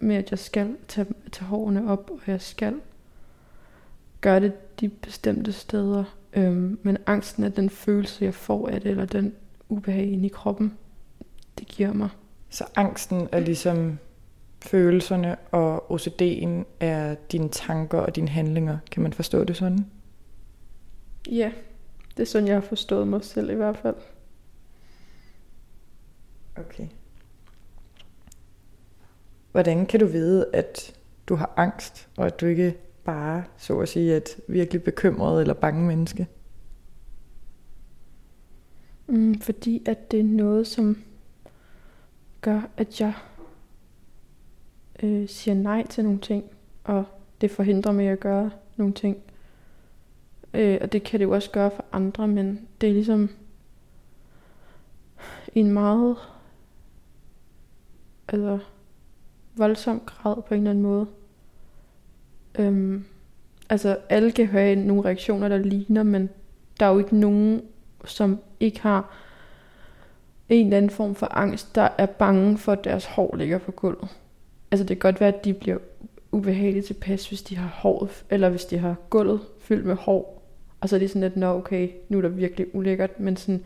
med, 0.00 0.16
at 0.16 0.30
jeg 0.30 0.38
skal 0.38 0.76
tage, 0.88 1.06
tage 1.32 1.46
hårene 1.46 1.90
op, 1.90 2.10
og 2.10 2.20
jeg 2.26 2.40
skal 2.40 2.80
gøre 4.24 4.40
det 4.40 4.80
de 4.80 4.88
bestemte 4.88 5.52
steder. 5.52 6.04
Øhm, 6.32 6.78
men 6.82 6.96
angsten 7.06 7.44
er 7.44 7.48
den 7.48 7.70
følelse, 7.70 8.24
jeg 8.24 8.34
får 8.34 8.68
af 8.68 8.80
det, 8.80 8.90
eller 8.90 9.04
den 9.04 9.34
ubehag 9.68 10.04
inde 10.04 10.26
i 10.26 10.28
kroppen, 10.28 10.78
det 11.58 11.66
giver 11.66 11.92
mig. 11.92 12.08
Så 12.48 12.64
angsten 12.76 13.28
er 13.32 13.40
ligesom 13.40 13.98
følelserne, 14.62 15.36
og 15.36 15.92
OCD'en 15.92 16.64
er 16.80 17.14
dine 17.32 17.48
tanker 17.48 17.98
og 17.98 18.16
dine 18.16 18.28
handlinger. 18.28 18.78
Kan 18.90 19.02
man 19.02 19.12
forstå 19.12 19.44
det 19.44 19.56
sådan? 19.56 19.86
Ja, 21.30 21.52
det 22.16 22.22
er 22.22 22.26
sådan, 22.26 22.48
jeg 22.48 22.56
har 22.56 22.60
forstået 22.60 23.08
mig 23.08 23.24
selv 23.24 23.50
i 23.50 23.54
hvert 23.54 23.76
fald. 23.76 23.96
Okay. 26.56 26.86
Hvordan 29.52 29.86
kan 29.86 30.00
du 30.00 30.06
vide, 30.06 30.46
at 30.52 30.96
du 31.28 31.34
har 31.34 31.52
angst, 31.56 32.08
og 32.16 32.26
at 32.26 32.40
du 32.40 32.46
ikke 32.46 32.76
bare, 33.04 33.44
så 33.56 33.80
at 33.80 33.88
sige, 33.88 34.16
et 34.16 34.40
virkelig 34.48 34.82
bekymret 34.82 35.40
eller 35.40 35.54
bange 35.54 35.86
menneske? 35.86 36.26
Mm, 39.06 39.40
fordi 39.40 39.82
at 39.86 40.10
det 40.10 40.20
er 40.20 40.24
noget, 40.24 40.66
som 40.66 41.02
gør, 42.40 42.60
at 42.76 43.00
jeg 43.00 43.12
øh, 45.02 45.28
siger 45.28 45.54
nej 45.54 45.86
til 45.86 46.04
nogle 46.04 46.18
ting, 46.18 46.44
og 46.84 47.04
det 47.40 47.50
forhindrer 47.50 47.92
mig 47.92 48.06
at 48.08 48.20
gøre 48.20 48.50
nogle 48.76 48.94
ting. 48.94 49.16
Øh, 50.54 50.78
og 50.80 50.92
det 50.92 51.02
kan 51.02 51.20
det 51.20 51.24
jo 51.26 51.30
også 51.30 51.50
gøre 51.50 51.70
for 51.70 51.84
andre, 51.92 52.28
men 52.28 52.68
det 52.80 52.88
er 52.88 52.92
ligesom 52.92 53.30
i 55.54 55.60
en 55.60 55.72
meget 55.72 56.16
altså, 58.28 58.58
voldsom 59.56 60.00
grad 60.00 60.42
på 60.42 60.54
en 60.54 60.60
eller 60.60 60.70
anden 60.70 60.82
måde. 60.82 61.06
Øhm, 62.58 63.04
altså 63.68 63.96
alle 64.08 64.32
kan 64.32 64.46
have 64.46 64.76
nogle 64.76 65.04
reaktioner, 65.04 65.48
der 65.48 65.58
ligner, 65.58 66.02
men 66.02 66.28
der 66.80 66.86
er 66.86 66.90
jo 66.90 66.98
ikke 66.98 67.16
nogen, 67.16 67.62
som 68.04 68.38
ikke 68.60 68.80
har 68.80 69.16
en 70.48 70.66
eller 70.66 70.76
anden 70.76 70.90
form 70.90 71.14
for 71.14 71.26
angst, 71.26 71.74
der 71.74 71.88
er 71.98 72.06
bange 72.06 72.58
for, 72.58 72.72
at 72.72 72.84
deres 72.84 73.04
hår 73.04 73.36
ligger 73.36 73.58
på 73.58 73.72
gulvet. 73.72 74.08
Altså 74.70 74.84
det 74.84 75.00
kan 75.00 75.12
godt 75.12 75.20
være, 75.20 75.34
at 75.34 75.44
de 75.44 75.54
bliver 75.54 75.78
ubehageligt 76.32 76.86
tilpas, 76.86 77.28
hvis 77.28 77.42
de 77.42 77.56
har 77.56 77.68
hår, 77.68 78.10
eller 78.30 78.48
hvis 78.48 78.64
de 78.64 78.78
har 78.78 78.94
gulvet 79.10 79.40
fyldt 79.60 79.86
med 79.86 79.94
hår. 79.94 80.42
Og 80.80 80.88
så 80.88 80.96
er 80.96 81.00
det 81.00 81.10
sådan, 81.10 81.22
lidt, 81.22 81.36
nå 81.36 81.46
okay, 81.46 81.88
nu 82.08 82.18
er 82.18 82.22
der 82.22 82.28
virkelig 82.28 82.74
ulækkert, 82.74 83.20
men 83.20 83.36
sådan, 83.36 83.64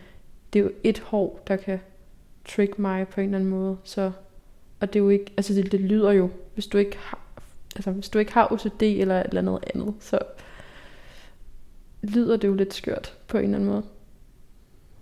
det 0.53 0.59
er 0.59 0.63
jo 0.63 0.71
et 0.85 0.99
hår, 0.99 1.41
der 1.49 1.57
kan 1.57 1.81
trick 2.45 2.79
mig 2.79 3.09
på 3.09 3.21
en 3.21 3.25
eller 3.25 3.39
anden 3.39 3.51
måde. 3.51 3.77
Så, 3.85 4.11
og 4.81 4.93
det 4.93 4.99
er 4.99 5.03
jo 5.03 5.09
ikke, 5.09 5.33
altså 5.37 5.55
det, 5.55 5.73
det 5.73 5.81
lyder 5.81 6.13
jo, 6.13 6.31
hvis 6.55 6.67
du 6.67 6.79
ikke 6.79 6.97
har, 6.97 7.19
altså 7.79 7.91
hvis 7.91 8.09
du 8.09 8.19
ikke 8.19 8.33
har 8.33 8.53
OCD 8.53 8.83
eller 8.83 9.21
et 9.21 9.27
eller 9.27 9.41
andet 9.41 9.59
andet, 9.75 9.95
så 10.01 10.19
lyder 12.03 12.37
det 12.37 12.49
jo 12.49 12.55
lidt 12.55 12.75
skørt 12.75 13.17
på 13.29 13.39
en 13.39 13.45
eller 13.45 13.57
anden 13.57 13.71
måde. 13.71 13.83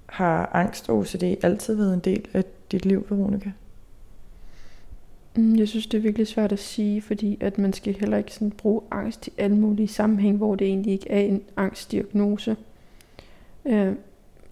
Har 0.07 0.51
angst 0.53 0.89
og 0.89 0.99
OCD 0.99 1.23
altid 1.43 1.75
været 1.75 1.95
en 1.95 2.01
del 2.01 2.29
af 2.33 2.45
dit 2.73 2.87
liv, 2.87 3.07
Veronica? 3.11 3.53
Mm, 5.37 5.57
jeg 5.57 5.69
synes, 5.69 5.87
det 5.87 5.99
er 5.99 6.03
virkelig 6.03 6.27
svært 6.27 6.53
at 6.53 6.59
sige, 6.59 7.03
fordi 7.03 7.39
at 7.41 7.59
man 7.59 7.73
skal 7.73 7.95
heller 7.95 8.17
ikke 8.19 8.35
sådan 8.35 8.51
bruge 8.51 8.83
angst 8.91 9.27
i 9.29 9.33
alle 9.39 9.57
mulige 9.57 9.89
sammenhæng, 9.89 10.37
hvor 10.37 10.55
det 10.55 10.67
egentlig 10.67 10.93
ikke 10.93 11.11
er 11.11 11.21
en 11.21 11.43
angstdiagnose. 11.57 12.57
Øh, 13.65 13.93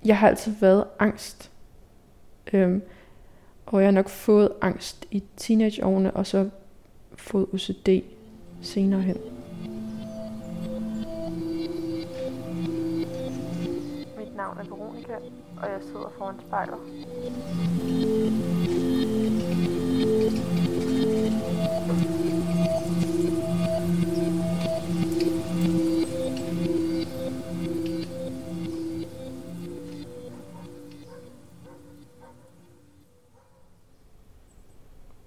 jeg 0.04 0.18
har 0.18 0.28
altid 0.28 0.52
været 0.60 0.84
angst. 0.98 1.50
Øh, 2.52 2.80
og 3.66 3.80
jeg 3.80 3.86
har 3.86 3.92
nok 3.92 4.08
fået 4.08 4.48
angst 4.60 5.06
i 5.10 5.22
teenageårene, 5.36 6.10
og 6.10 6.26
så 6.26 6.48
fået 7.16 7.46
OCD 7.52 7.88
senere 8.64 9.02
hen. 9.02 9.16
Mit 14.18 14.36
navn 14.36 14.58
er 14.58 14.64
Veronica, 14.64 15.14
og 15.62 15.70
jeg 15.70 15.80
sidder 15.82 16.12
foran 16.18 16.34
spejlet. 16.40 16.78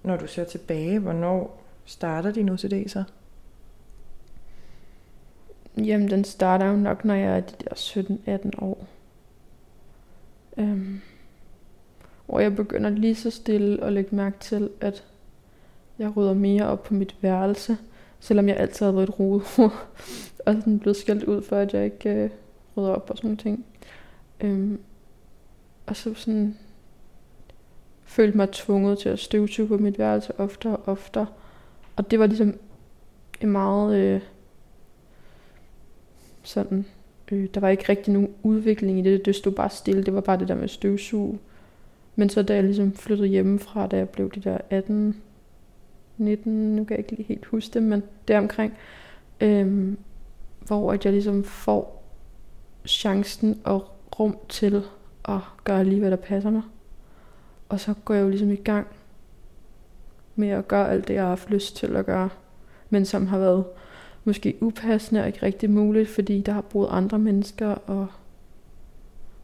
Når 0.03 0.17
du 0.17 0.27
ser 0.27 0.43
tilbage, 0.43 0.99
hvornår 0.99 1.63
starter 1.85 2.31
din 2.31 2.49
OCD 2.49 2.89
så? 2.89 3.03
Jamen, 5.77 6.09
den 6.09 6.23
starter 6.23 6.65
jo 6.65 6.75
nok, 6.75 7.05
når 7.05 7.13
jeg 7.13 7.37
er 7.37 7.39
de 7.39 7.55
der 7.63 7.73
17-18 8.45 8.63
år. 8.63 8.87
Øhm, 10.57 11.01
hvor 12.25 12.39
jeg 12.39 12.55
begynder 12.55 12.89
lige 12.89 13.15
så 13.15 13.29
stille 13.29 13.83
at 13.83 13.93
lægge 13.93 14.15
mærke 14.15 14.39
til, 14.39 14.69
at 14.81 15.03
jeg 15.99 16.17
rydder 16.17 16.33
mere 16.33 16.67
op 16.67 16.83
på 16.83 16.93
mit 16.93 17.15
værelse, 17.21 17.77
selvom 18.19 18.49
jeg 18.49 18.57
altid 18.57 18.85
har 18.85 18.93
været 18.93 19.09
et 19.09 19.19
rodet 19.19 19.59
og 20.45 20.53
sådan 20.53 20.79
blevet 20.79 20.97
skældt 20.97 21.23
ud 21.23 21.41
for, 21.41 21.55
at 21.55 21.73
jeg 21.73 21.85
ikke 21.85 22.09
øh, 22.09 22.29
rydder 22.77 22.89
op 22.89 23.09
og 23.09 23.17
sådan 23.17 23.27
nogle 23.27 23.37
ting. 23.37 23.65
Øhm, 24.41 24.79
og 25.85 25.95
så 25.95 26.13
sådan 26.13 26.57
følte 28.03 28.37
mig 28.37 28.51
tvunget 28.51 28.99
til 28.99 29.09
at 29.09 29.19
støvsuge 29.19 29.67
på 29.67 29.77
mit 29.77 29.99
værelse 29.99 30.39
oftere 30.39 30.75
og 30.75 30.87
oftere. 30.87 31.27
Og 31.95 32.11
det 32.11 32.19
var 32.19 32.25
ligesom 32.25 32.59
en 33.41 33.51
meget 33.51 33.97
øh, 33.97 34.21
sådan, 36.47 36.85
øh, 37.31 37.47
der 37.53 37.59
var 37.59 37.69
ikke 37.69 37.85
rigtig 37.89 38.13
nogen 38.13 38.33
udvikling 38.43 38.99
i 38.99 39.01
det, 39.01 39.25
det 39.25 39.35
stod 39.35 39.51
bare 39.51 39.69
stille, 39.69 40.03
det 40.03 40.13
var 40.13 40.21
bare 40.21 40.39
det 40.39 40.47
der 40.47 40.55
med 40.55 40.67
støvsug. 40.67 41.39
Men 42.15 42.29
så 42.29 42.41
da 42.41 42.55
jeg 42.55 42.63
ligesom 42.63 42.93
flyttede 42.93 43.27
hjemmefra, 43.27 43.87
da 43.87 43.97
jeg 43.97 44.09
blev 44.09 44.31
de 44.31 44.39
der 44.39 44.57
18, 44.69 45.21
19, 46.17 46.75
nu 46.75 46.83
kan 46.83 46.97
jeg 46.97 46.99
ikke 46.99 47.11
lige 47.11 47.27
helt 47.27 47.45
huske 47.45 47.73
det, 47.73 47.83
men 47.83 48.03
deromkring, 48.27 48.73
øh, 49.41 49.93
hvor 50.59 50.93
at 50.93 51.05
jeg 51.05 51.13
ligesom 51.13 51.43
får 51.43 52.03
chancen 52.85 53.61
og 53.63 53.87
rum 54.19 54.37
til 54.49 54.83
at 55.25 55.39
gøre 55.63 55.83
lige, 55.83 55.99
hvad 55.99 56.11
der 56.11 56.17
passer 56.17 56.49
mig. 56.49 56.61
Og 57.69 57.79
så 57.79 57.93
går 58.05 58.13
jeg 58.13 58.23
jo 58.23 58.29
ligesom 58.29 58.51
i 58.51 58.55
gang 58.55 58.87
med 60.35 60.49
at 60.49 60.67
gøre 60.67 60.91
alt 60.91 61.07
det, 61.07 61.13
jeg 61.13 61.23
har 61.23 61.29
haft 61.29 61.49
lyst 61.49 61.75
til 61.75 61.95
at 61.95 62.05
gøre, 62.05 62.29
men 62.89 63.05
som 63.05 63.27
har 63.27 63.39
været 63.39 63.65
måske 64.27 64.57
upassende 64.61 65.21
og 65.21 65.27
ikke 65.27 65.43
rigtig 65.43 65.69
muligt, 65.69 66.09
fordi 66.09 66.41
der 66.41 66.51
har 66.51 66.61
boet 66.61 66.87
andre 66.91 67.19
mennesker, 67.19 67.67
og 67.67 68.07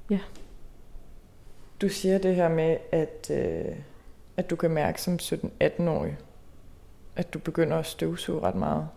ja. 0.09 0.19
Du 1.81 1.89
siger 1.89 2.17
det 2.17 2.35
her 2.35 2.49
med, 2.49 2.77
at, 2.91 3.31
øh, 3.31 3.75
at 4.37 4.49
du 4.49 4.55
kan 4.55 4.71
mærke 4.71 5.01
som 5.01 5.13
17-18-årig, 5.21 6.17
at 7.15 7.33
du 7.33 7.39
begynder 7.39 7.77
at 7.77 7.85
støvsuge 7.85 8.41
ret 8.41 8.55
meget. 8.55 8.87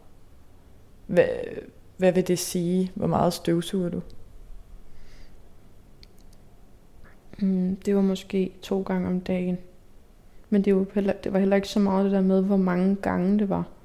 Hvad, 1.06 1.28
hvad 1.96 2.12
vil 2.12 2.28
det 2.28 2.38
sige? 2.38 2.92
Hvor 2.94 3.06
meget 3.06 3.32
støvsuger 3.32 3.88
du? 3.88 4.02
Mm, 7.38 7.76
det 7.76 7.96
var 7.96 8.02
måske 8.02 8.52
to 8.62 8.82
gange 8.82 9.08
om 9.08 9.20
dagen. 9.20 9.58
Men 10.50 10.64
det 10.64 10.76
var, 10.76 10.86
heller, 10.94 11.12
det 11.12 11.32
var 11.32 11.38
heller 11.38 11.56
ikke 11.56 11.68
så 11.68 11.80
meget 11.80 12.04
det 12.04 12.12
der 12.12 12.20
med, 12.20 12.42
hvor 12.42 12.56
mange 12.56 12.96
gange 12.96 13.38
det 13.38 13.48
var. 13.48 13.75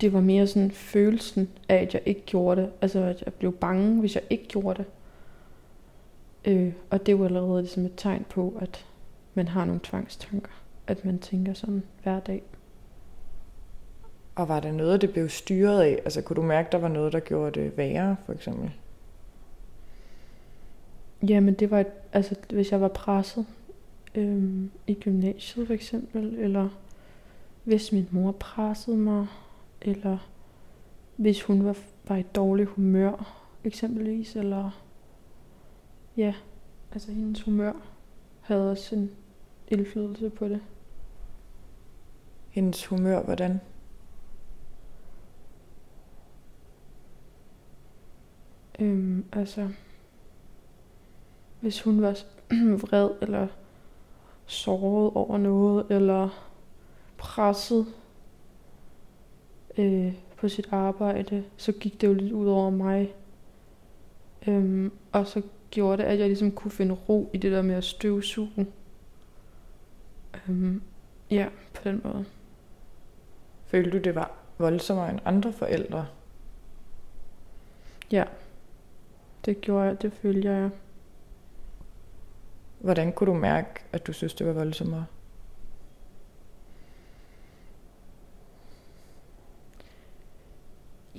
Det 0.00 0.12
var 0.12 0.20
mere 0.20 0.46
sådan 0.46 0.70
følelsen 0.70 1.48
af, 1.68 1.76
at 1.76 1.94
jeg 1.94 2.02
ikke 2.06 2.22
gjorde 2.26 2.60
det. 2.62 2.70
Altså, 2.80 3.02
at 3.02 3.22
jeg 3.26 3.34
blev 3.34 3.52
bange, 3.52 4.00
hvis 4.00 4.14
jeg 4.14 4.24
ikke 4.30 4.48
gjorde 4.48 4.84
det. 4.84 4.86
Øh, 6.52 6.72
og 6.90 7.06
det 7.06 7.18
var 7.18 7.24
allerede 7.24 7.62
ligesom 7.62 7.84
et 7.84 7.92
tegn 7.96 8.26
på, 8.30 8.58
at 8.60 8.86
man 9.34 9.48
har 9.48 9.64
nogle 9.64 9.80
tvangstanker. 9.84 10.50
At 10.86 11.04
man 11.04 11.18
tænker 11.18 11.54
sådan 11.54 11.82
hver 12.02 12.20
dag. 12.20 12.42
Og 14.34 14.48
var 14.48 14.60
der 14.60 14.72
noget, 14.72 15.00
det 15.00 15.12
blev 15.12 15.28
styret 15.28 15.82
af? 15.82 16.00
Altså 16.04 16.22
kunne 16.22 16.36
du 16.36 16.42
mærke, 16.42 16.68
der 16.72 16.78
var 16.78 16.88
noget, 16.88 17.12
der 17.12 17.20
gjorde 17.20 17.60
det 17.60 17.76
værre, 17.76 18.16
for 18.26 18.32
eksempel? 18.32 18.70
Jamen 21.28 21.54
det 21.54 21.70
var, 21.70 21.84
altså 22.12 22.34
hvis 22.50 22.72
jeg 22.72 22.80
var 22.80 22.88
presset 22.88 23.46
øhm, 24.14 24.70
i 24.86 24.94
gymnasiet 24.94 25.66
for 25.66 25.74
eksempel, 25.74 26.34
eller 26.34 26.68
hvis 27.64 27.92
min 27.92 28.08
mor 28.10 28.32
pressede 28.32 28.96
mig, 28.96 29.26
eller 29.82 30.30
hvis 31.16 31.42
hun 31.42 31.64
var, 31.64 31.76
var 32.08 32.16
i 32.16 32.22
dårlig 32.22 32.66
humør 32.66 33.44
eksempelvis, 33.64 34.36
eller 34.36 34.70
ja, 36.16 36.34
altså 36.92 37.12
hendes 37.12 37.42
humør 37.42 37.72
havde 38.40 38.70
også 38.70 38.96
en 38.96 39.10
indflydelse 39.68 40.30
på 40.30 40.48
det. 40.48 40.60
Hendes 42.50 42.86
humør, 42.86 43.22
hvordan? 43.22 43.60
Øhm, 48.78 49.24
altså, 49.32 49.68
hvis 51.60 51.82
hun 51.82 52.02
var 52.02 52.18
vred 52.82 53.10
eller 53.22 53.48
såret 54.46 55.12
over 55.14 55.38
noget, 55.38 55.86
eller 55.90 56.28
presset 57.18 57.86
øh, 59.78 60.12
på 60.36 60.48
sit 60.48 60.68
arbejde, 60.70 61.44
så 61.56 61.72
gik 61.72 62.00
det 62.00 62.06
jo 62.06 62.14
lidt 62.14 62.32
ud 62.32 62.46
over 62.46 62.70
mig. 62.70 63.14
Øhm, 64.46 64.92
og 65.12 65.26
så 65.26 65.42
gjorde 65.70 66.02
det, 66.02 66.08
at 66.08 66.18
jeg 66.18 66.26
ligesom 66.26 66.50
kunne 66.50 66.70
finde 66.70 66.94
ro 66.94 67.30
i 67.32 67.38
det 67.38 67.52
der 67.52 67.62
med 67.62 67.74
at 67.74 67.84
støvsuge. 67.84 68.66
Øhm, 70.48 70.82
ja, 71.30 71.48
på 71.74 71.80
den 71.84 72.00
måde. 72.04 72.24
Følte 73.66 73.90
du, 73.90 73.98
det 73.98 74.14
var 74.14 74.30
voldsommere 74.58 75.10
end 75.10 75.20
andre 75.24 75.52
forældre? 75.52 76.06
Ja, 78.12 78.24
det 79.44 79.60
gjorde 79.60 79.84
jeg, 79.84 80.02
det 80.02 80.12
følte 80.12 80.48
jeg. 80.48 80.70
Hvordan 82.78 83.12
kunne 83.12 83.26
du 83.26 83.38
mærke, 83.38 83.68
at 83.92 84.06
du 84.06 84.12
synes, 84.12 84.34
det 84.34 84.46
var 84.46 84.52
voldsommere? 84.52 85.04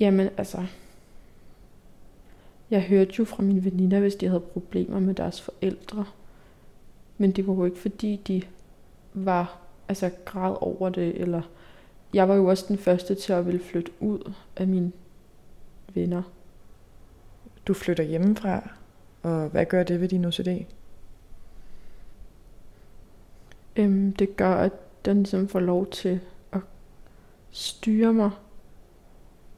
Jamen 0.00 0.30
altså, 0.36 0.66
jeg 2.70 2.82
hørte 2.82 3.14
jo 3.18 3.24
fra 3.24 3.42
mine 3.42 3.64
veninder, 3.64 4.00
hvis 4.00 4.14
de 4.14 4.26
havde 4.26 4.40
problemer 4.40 5.00
med 5.00 5.14
deres 5.14 5.40
forældre. 5.40 6.04
Men 7.18 7.32
det 7.32 7.46
var 7.46 7.54
jo 7.54 7.64
ikke 7.64 7.78
fordi, 7.78 8.16
de 8.16 8.42
var 9.14 9.58
altså 9.88 10.10
græd 10.24 10.56
over 10.60 10.88
det, 10.88 11.20
eller 11.20 11.42
jeg 12.14 12.28
var 12.28 12.34
jo 12.34 12.46
også 12.46 12.64
den 12.68 12.78
første 12.78 13.14
til 13.14 13.32
at 13.32 13.46
ville 13.46 13.60
flytte 13.60 13.92
ud 14.00 14.32
af 14.56 14.66
mine 14.66 14.92
venner. 15.94 16.22
Du 17.66 17.74
flytter 17.74 18.04
hjemmefra, 18.04 18.70
og 19.22 19.48
hvad 19.48 19.66
gør 19.66 19.82
det 19.82 20.00
ved 20.00 20.08
din 20.08 20.24
OCD? 20.24 20.48
Øhm, 23.76 24.12
det 24.12 24.36
gør, 24.36 24.54
at 24.54 24.72
den 25.04 25.16
ligesom 25.16 25.48
får 25.48 25.60
lov 25.60 25.90
til 25.90 26.20
at 26.52 26.60
styre 27.50 28.12
mig. 28.12 28.30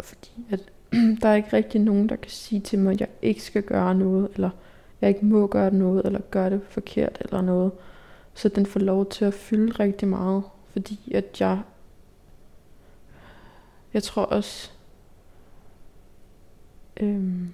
Fordi 0.03 0.47
at 0.51 0.61
der 1.23 1.29
er 1.29 1.35
ikke 1.35 1.53
rigtig 1.53 1.81
nogen, 1.81 2.09
der 2.09 2.17
kan 2.17 2.31
sige 2.31 2.61
til 2.61 2.79
mig, 2.79 2.93
at 2.93 3.01
jeg 3.01 3.09
ikke 3.23 3.43
skal 3.43 3.63
gøre 3.63 3.95
noget, 3.95 4.29
eller 4.35 4.51
jeg 5.01 5.09
ikke 5.09 5.25
må 5.25 5.47
gøre 5.47 5.75
noget, 5.75 6.07
eller 6.07 6.21
gøre 6.21 6.51
det 6.51 6.61
forkert, 6.69 7.19
eller 7.21 7.41
noget. 7.41 7.73
Så 8.35 8.49
den 8.49 8.67
får 8.67 8.81
lov 8.81 9.11
til 9.11 9.25
at 9.25 9.35
fylde 9.35 9.73
rigtig 9.73 10.09
meget, 10.09 10.43
fordi 10.71 11.13
at 11.15 11.41
jeg, 11.41 11.61
jeg 13.95 14.03
tror 14.03 14.23
også, 14.23 14.71
øhm, 16.97 17.53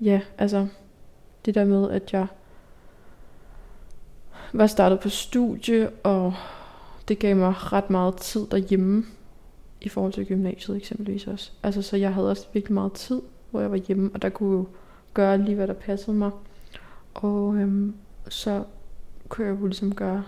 ja, 0.00 0.20
altså, 0.38 0.66
det 1.44 1.54
der 1.54 1.64
med, 1.64 1.90
at 1.90 2.12
jeg 2.12 2.26
var 4.52 4.66
startet 4.66 5.00
på 5.00 5.08
studie, 5.08 5.90
og 5.90 6.34
det 7.08 7.18
gav 7.18 7.36
mig 7.36 7.72
ret 7.72 7.90
meget 7.90 8.16
tid 8.16 8.46
derhjemme, 8.50 9.04
i 9.80 9.88
forhold 9.88 10.12
til 10.12 10.26
gymnasiet 10.26 10.76
eksempelvis 10.76 11.26
også. 11.26 11.52
Altså, 11.62 11.82
så 11.82 11.96
jeg 11.96 12.14
havde 12.14 12.30
også 12.30 12.46
virkelig 12.52 12.74
meget 12.74 12.92
tid, 12.92 13.22
hvor 13.50 13.60
jeg 13.60 13.70
var 13.70 13.76
hjemme, 13.76 14.10
og 14.14 14.22
der 14.22 14.28
kunne 14.28 14.56
jo 14.56 14.66
gøre 15.14 15.38
lige, 15.38 15.54
hvad 15.54 15.66
der 15.66 15.74
passede 15.74 16.16
mig. 16.16 16.30
Og 17.14 17.56
øhm, 17.56 17.94
så 18.28 18.64
kunne 19.28 19.46
jeg 19.46 19.60
jo 19.60 19.66
ligesom 19.66 19.94
gøre 19.94 20.24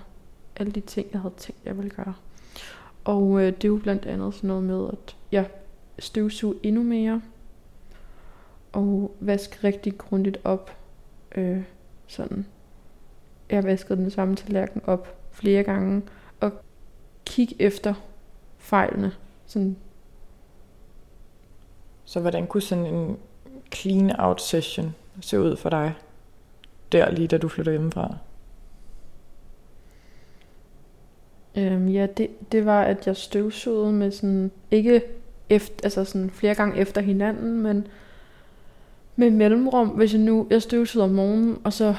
alle 0.56 0.72
de 0.72 0.80
ting, 0.80 1.06
jeg 1.12 1.20
havde 1.20 1.34
tænkt, 1.36 1.60
jeg 1.64 1.76
ville 1.76 1.90
gøre. 1.90 2.14
Og 3.04 3.40
øh, 3.40 3.46
det 3.46 3.64
er 3.64 3.68
jo 3.68 3.80
blandt 3.82 4.06
andet 4.06 4.34
sådan 4.34 4.48
noget 4.48 4.62
med, 4.62 4.88
at 4.88 5.16
jeg 5.32 5.50
støvsuge 5.98 6.54
endnu 6.62 6.82
mere, 6.82 7.22
og 8.72 9.16
vaske 9.20 9.58
rigtig 9.64 9.98
grundigt 9.98 10.38
op. 10.44 10.76
Øh, 11.34 11.62
sådan. 12.06 12.46
Jeg 13.50 13.64
vaskede 13.64 13.98
den 13.98 14.10
samme 14.10 14.36
tallerken 14.36 14.80
op 14.84 15.18
flere 15.30 15.62
gange, 15.62 16.02
og 16.40 16.52
kigge 17.24 17.56
efter 17.58 17.94
fejlene. 18.58 19.12
Sådan. 19.46 19.76
Så 22.04 22.20
hvordan 22.20 22.46
kunne 22.46 22.62
sådan 22.62 22.86
en 22.86 23.18
clean 23.74 24.20
out 24.20 24.42
session 24.42 24.94
se 25.20 25.40
ud 25.40 25.56
for 25.56 25.70
dig? 25.70 25.94
Der 26.92 27.10
lige 27.10 27.28
da 27.28 27.38
du 27.38 27.48
flytter 27.48 27.72
hjemmefra? 27.72 28.16
Øhm, 31.56 31.88
ja, 31.88 32.06
det, 32.06 32.52
det 32.52 32.66
var, 32.66 32.82
at 32.82 33.06
jeg 33.06 33.16
støvsugede 33.16 33.92
med 33.92 34.10
sådan, 34.10 34.50
ikke 34.70 35.02
efter, 35.50 35.84
altså 35.84 36.04
sådan 36.04 36.30
flere 36.30 36.54
gange 36.54 36.76
efter 36.76 37.00
hinanden, 37.00 37.62
men 37.62 37.86
med 39.16 39.30
mellemrum, 39.30 39.88
hvis 39.88 40.12
jeg 40.12 40.20
nu, 40.20 40.46
jeg 40.50 40.62
støvsugede 40.62 41.04
om 41.04 41.10
morgenen, 41.14 41.60
og 41.64 41.72
så 41.72 41.94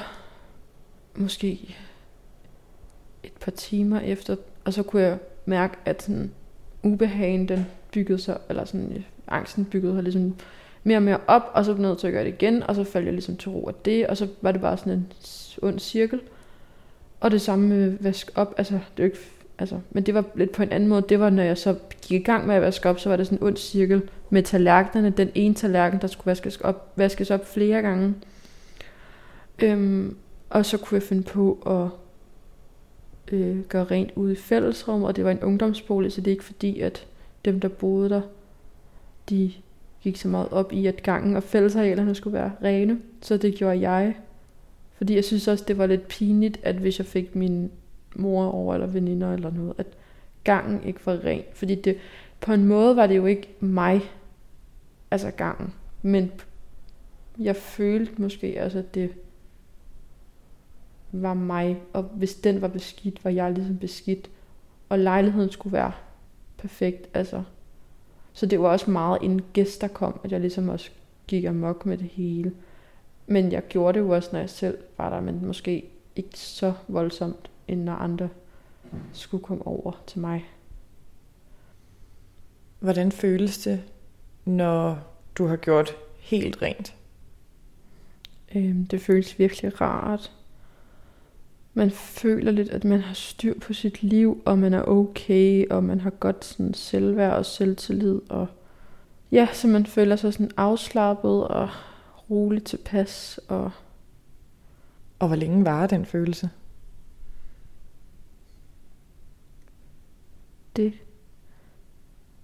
måske 1.16 1.76
et 3.22 3.32
par 3.40 3.50
timer 3.50 4.00
efter, 4.00 4.36
og 4.64 4.72
så 4.72 4.82
kunne 4.82 5.02
jeg 5.02 5.18
mærke, 5.44 5.76
at 5.84 6.02
sådan 6.02 6.32
ubehagen, 6.84 7.48
den 7.48 7.66
byggede 7.92 8.18
sig, 8.18 8.38
eller 8.48 8.64
sådan 8.64 8.92
øh, 8.96 9.02
angsten 9.28 9.64
byggede 9.64 9.94
sig 9.94 10.02
ligesom 10.02 10.34
mere 10.84 10.98
og 10.98 11.02
mere 11.02 11.18
op, 11.26 11.50
og 11.54 11.64
så 11.64 11.74
blev 11.74 11.84
jeg 11.84 11.90
nødt 11.90 11.98
til 11.98 12.06
at 12.06 12.12
gøre 12.12 12.24
det 12.24 12.34
igen, 12.42 12.62
og 12.62 12.74
så 12.74 12.84
faldt 12.84 13.06
jeg 13.06 13.12
ligesom 13.12 13.36
til 13.36 13.50
ro 13.50 13.68
af 13.68 13.74
det, 13.84 14.06
og 14.06 14.16
så 14.16 14.28
var 14.42 14.52
det 14.52 14.60
bare 14.60 14.76
sådan 14.76 14.92
en 14.92 15.06
ond 15.62 15.78
cirkel. 15.78 16.20
Og 17.20 17.30
det 17.30 17.40
samme 17.40 17.68
med 17.68 17.96
vask 18.00 18.30
op, 18.34 18.54
altså 18.56 18.78
det 18.96 19.02
er 19.02 19.04
ikke 19.04 19.18
Altså, 19.58 19.78
men 19.90 20.06
det 20.06 20.14
var 20.14 20.24
lidt 20.34 20.52
på 20.52 20.62
en 20.62 20.72
anden 20.72 20.88
måde. 20.88 21.04
Det 21.08 21.20
var, 21.20 21.30
når 21.30 21.42
jeg 21.42 21.58
så 21.58 21.74
gik 22.02 22.20
i 22.20 22.24
gang 22.24 22.46
med 22.46 22.54
at 22.54 22.62
vaske 22.62 22.88
op, 22.88 23.00
så 23.00 23.08
var 23.08 23.16
det 23.16 23.26
sådan 23.26 23.38
en 23.38 23.44
ond 23.44 23.56
cirkel 23.56 24.02
med 24.30 24.42
tallerkenerne. 24.42 25.10
Den 25.10 25.30
ene 25.34 25.54
tallerken, 25.54 26.00
der 26.00 26.06
skulle 26.06 26.26
vaskes 26.26 26.56
op, 26.56 26.92
vaskes 26.96 27.30
op 27.30 27.46
flere 27.46 27.82
gange. 27.82 28.14
Øhm, 29.58 30.16
og 30.50 30.66
så 30.66 30.78
kunne 30.78 30.96
jeg 30.96 31.02
finde 31.02 31.22
på 31.22 31.62
at 31.66 31.88
øh, 33.32 33.60
gøre 33.60 33.84
rent 33.84 34.10
ude 34.16 34.32
i 34.32 34.36
fællesrummet, 34.36 35.08
og 35.08 35.16
det 35.16 35.24
var 35.24 35.30
en 35.30 35.42
ungdomsbolig, 35.42 36.12
så 36.12 36.20
det 36.20 36.26
er 36.26 36.32
ikke 36.32 36.44
fordi, 36.44 36.80
at 36.80 37.06
dem, 37.44 37.60
der 37.60 37.68
boede 37.68 38.10
der, 38.10 38.20
de 39.30 39.52
gik 40.02 40.16
så 40.16 40.28
meget 40.28 40.48
op 40.50 40.72
i, 40.72 40.86
at 40.86 41.02
gangen 41.02 41.36
og 41.36 41.42
fællesarealerne 41.42 42.14
skulle 42.14 42.34
være 42.34 42.52
rene. 42.62 43.00
Så 43.20 43.36
det 43.36 43.54
gjorde 43.54 43.90
jeg. 43.90 44.16
Fordi 44.96 45.14
jeg 45.14 45.24
synes 45.24 45.48
også, 45.48 45.64
det 45.68 45.78
var 45.78 45.86
lidt 45.86 46.08
pinligt, 46.08 46.60
at 46.62 46.74
hvis 46.74 46.98
jeg 46.98 47.06
fik 47.06 47.36
min 47.36 47.70
mor 48.14 48.46
over, 48.46 48.74
eller 48.74 48.86
veninder 48.86 49.32
eller 49.32 49.50
noget, 49.50 49.74
at 49.78 49.86
gangen 50.44 50.82
ikke 50.84 51.06
var 51.06 51.24
ren. 51.24 51.42
Fordi 51.54 51.74
det, 51.74 51.96
på 52.40 52.52
en 52.52 52.64
måde 52.64 52.96
var 52.96 53.06
det 53.06 53.16
jo 53.16 53.26
ikke 53.26 53.48
mig, 53.60 54.00
altså 55.10 55.30
gangen. 55.30 55.74
Men 56.02 56.32
jeg 57.38 57.56
følte 57.56 58.22
måske 58.22 58.62
også, 58.64 58.78
at 58.78 58.94
det 58.94 59.10
var 61.22 61.34
mig, 61.34 61.82
og 61.92 62.02
hvis 62.02 62.34
den 62.34 62.60
var 62.60 62.68
beskidt, 62.68 63.24
var 63.24 63.30
jeg 63.30 63.52
ligesom 63.52 63.78
beskidt, 63.78 64.30
og 64.88 64.98
lejligheden 64.98 65.50
skulle 65.50 65.72
være 65.72 65.92
perfekt, 66.58 67.08
altså. 67.14 67.42
Så 68.32 68.46
det 68.46 68.60
var 68.60 68.68
også 68.68 68.90
meget 68.90 69.18
en 69.22 69.40
gæst, 69.52 69.80
der 69.80 69.88
kom, 69.88 70.20
at 70.24 70.32
jeg 70.32 70.40
ligesom 70.40 70.68
også 70.68 70.90
gik 71.26 71.44
amok 71.44 71.86
med 71.86 71.98
det 71.98 72.08
hele. 72.08 72.52
Men 73.26 73.52
jeg 73.52 73.62
gjorde 73.68 73.98
det 73.98 74.04
jo 74.04 74.10
også, 74.10 74.28
når 74.32 74.40
jeg 74.40 74.50
selv 74.50 74.78
var 74.98 75.10
der, 75.10 75.20
men 75.20 75.46
måske 75.46 75.84
ikke 76.16 76.38
så 76.38 76.72
voldsomt 76.88 77.50
end 77.68 77.82
når 77.82 77.92
andre 77.92 78.28
skulle 79.12 79.44
komme 79.44 79.66
over 79.66 80.02
til 80.06 80.20
mig. 80.20 80.44
Hvordan 82.78 83.12
føles 83.12 83.58
det, 83.58 83.82
når 84.44 84.98
du 85.38 85.46
har 85.46 85.56
gjort 85.56 85.96
helt 86.18 86.62
rent? 86.62 86.94
Øhm, 88.54 88.86
det 88.86 89.00
føles 89.00 89.38
virkelig 89.38 89.80
rart. 89.80 90.32
Man 91.74 91.90
føler 91.90 92.52
lidt, 92.52 92.68
at 92.68 92.84
man 92.84 93.00
har 93.00 93.14
styr 93.14 93.58
på 93.60 93.72
sit 93.72 94.02
liv, 94.02 94.42
og 94.44 94.58
man 94.58 94.74
er 94.74 94.82
okay, 94.82 95.68
og 95.70 95.84
man 95.84 96.00
har 96.00 96.10
godt 96.10 96.44
sådan 96.44 96.74
selvværd 96.74 97.36
og 97.36 97.46
selvtillid. 97.46 98.20
Og 98.28 98.46
ja, 99.32 99.48
så 99.52 99.68
man 99.68 99.86
føler 99.86 100.16
sig 100.16 100.32
sådan 100.32 100.50
afslappet 100.56 101.48
og 101.48 101.68
roligt 102.30 102.64
tilpas. 102.64 103.40
Og, 103.48 103.70
og 105.18 105.26
hvor 105.26 105.36
længe 105.36 105.64
var 105.64 105.86
den 105.86 106.04
følelse? 106.04 106.50
det 110.76 110.92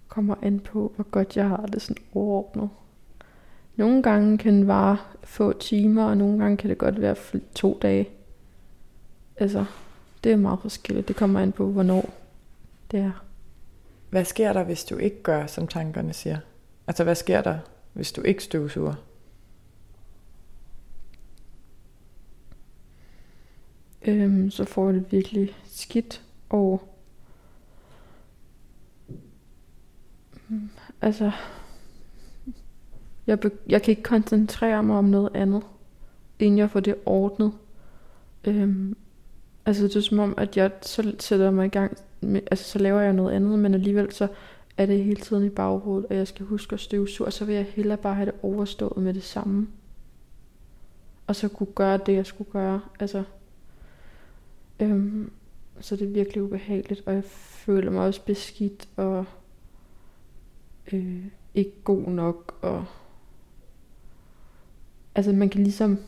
kommer 0.07 0.35
an 0.41 0.59
på, 0.59 0.91
hvor 0.95 1.03
godt 1.03 1.37
jeg 1.37 1.47
har 1.47 1.65
det 1.65 1.81
sådan 1.81 2.03
overordnet. 2.13 2.69
Nogle 3.75 4.03
gange 4.03 4.37
kan 4.37 4.53
det 4.57 4.67
vare 4.67 4.97
få 5.23 5.53
timer, 5.53 6.03
og 6.03 6.17
nogle 6.17 6.39
gange 6.39 6.57
kan 6.57 6.69
det 6.69 6.77
godt 6.77 7.01
være 7.01 7.15
to 7.55 7.79
dage. 7.81 8.09
Altså, 9.41 9.65
det 10.23 10.31
er 10.31 10.35
meget 10.35 10.59
forskelligt. 10.61 11.07
Det 11.07 11.15
kommer 11.15 11.39
an 11.39 11.51
på, 11.51 11.71
hvornår 11.71 12.09
det 12.91 12.99
er. 12.99 13.25
Hvad 14.09 14.25
sker 14.25 14.53
der, 14.53 14.63
hvis 14.63 14.85
du 14.85 14.97
ikke 14.97 15.23
gør, 15.23 15.45
som 15.45 15.67
tankerne 15.67 16.13
siger? 16.13 16.37
Altså, 16.87 17.03
hvad 17.03 17.15
sker 17.15 17.41
der, 17.41 17.59
hvis 17.93 18.11
du 18.11 18.21
ikke 18.21 18.43
støvsuger? 18.43 18.93
Øhm, 24.01 24.51
så 24.51 24.65
får 24.65 24.85
jeg 24.85 24.93
det 24.93 25.11
virkelig 25.11 25.55
skidt, 25.65 26.21
og 26.49 26.87
Altså, 31.01 31.31
jeg, 33.27 33.39
be- 33.39 33.57
jeg 33.69 33.81
kan 33.81 33.91
ikke 33.91 34.03
koncentrere 34.03 34.83
mig 34.83 34.97
om 34.97 35.05
noget 35.05 35.29
andet, 35.35 35.63
inden 36.39 36.57
jeg 36.57 36.71
får 36.71 36.79
det 36.79 36.95
ordnet. 37.05 37.53
Øhm, 38.43 38.95
altså 39.65 39.83
det 39.83 39.95
er 39.95 40.01
som 40.01 40.19
om, 40.19 40.33
at 40.37 40.57
jeg 40.57 40.71
så 40.81 41.15
sætter 41.19 41.51
mig 41.51 41.65
i 41.65 41.69
gang, 41.69 41.97
med, 42.21 42.41
altså 42.51 42.65
så 42.65 42.79
laver 42.79 43.01
jeg 43.01 43.13
noget 43.13 43.33
andet, 43.35 43.59
men 43.59 43.73
alligevel 43.73 44.11
så 44.11 44.27
er 44.77 44.85
det 44.85 45.03
hele 45.03 45.21
tiden 45.21 45.45
i 45.45 45.49
baghovedet, 45.49 46.05
og 46.09 46.15
jeg 46.15 46.27
skal 46.27 46.45
huske 46.45 46.73
at 46.73 46.79
støvsuge, 46.79 47.27
og 47.27 47.33
så 47.33 47.45
vil 47.45 47.55
jeg 47.55 47.65
hellere 47.75 47.97
bare 47.97 48.15
have 48.15 48.25
det 48.25 48.35
overstået 48.43 49.03
med 49.03 49.13
det 49.13 49.23
samme. 49.23 49.67
Og 51.27 51.35
så 51.35 51.47
kunne 51.47 51.73
gøre 51.75 51.97
det, 52.05 52.13
jeg 52.13 52.25
skulle 52.25 52.51
gøre. 52.51 52.81
Altså, 52.99 53.23
øhm, 54.79 55.31
så 55.79 55.95
det 55.95 56.07
er 56.07 56.11
virkelig 56.11 56.43
ubehageligt, 56.43 57.03
og 57.05 57.13
jeg 57.13 57.23
føler 57.23 57.91
mig 57.91 58.01
også 58.01 58.25
beskidt 58.25 58.89
og 58.95 59.25
øh, 60.93 61.25
ikke 61.53 61.73
god 61.83 62.07
nok. 62.07 62.57
Og 62.61 62.85
altså 65.15 65.31
man 65.31 65.49
kan 65.49 65.63
ligesom, 65.63 65.99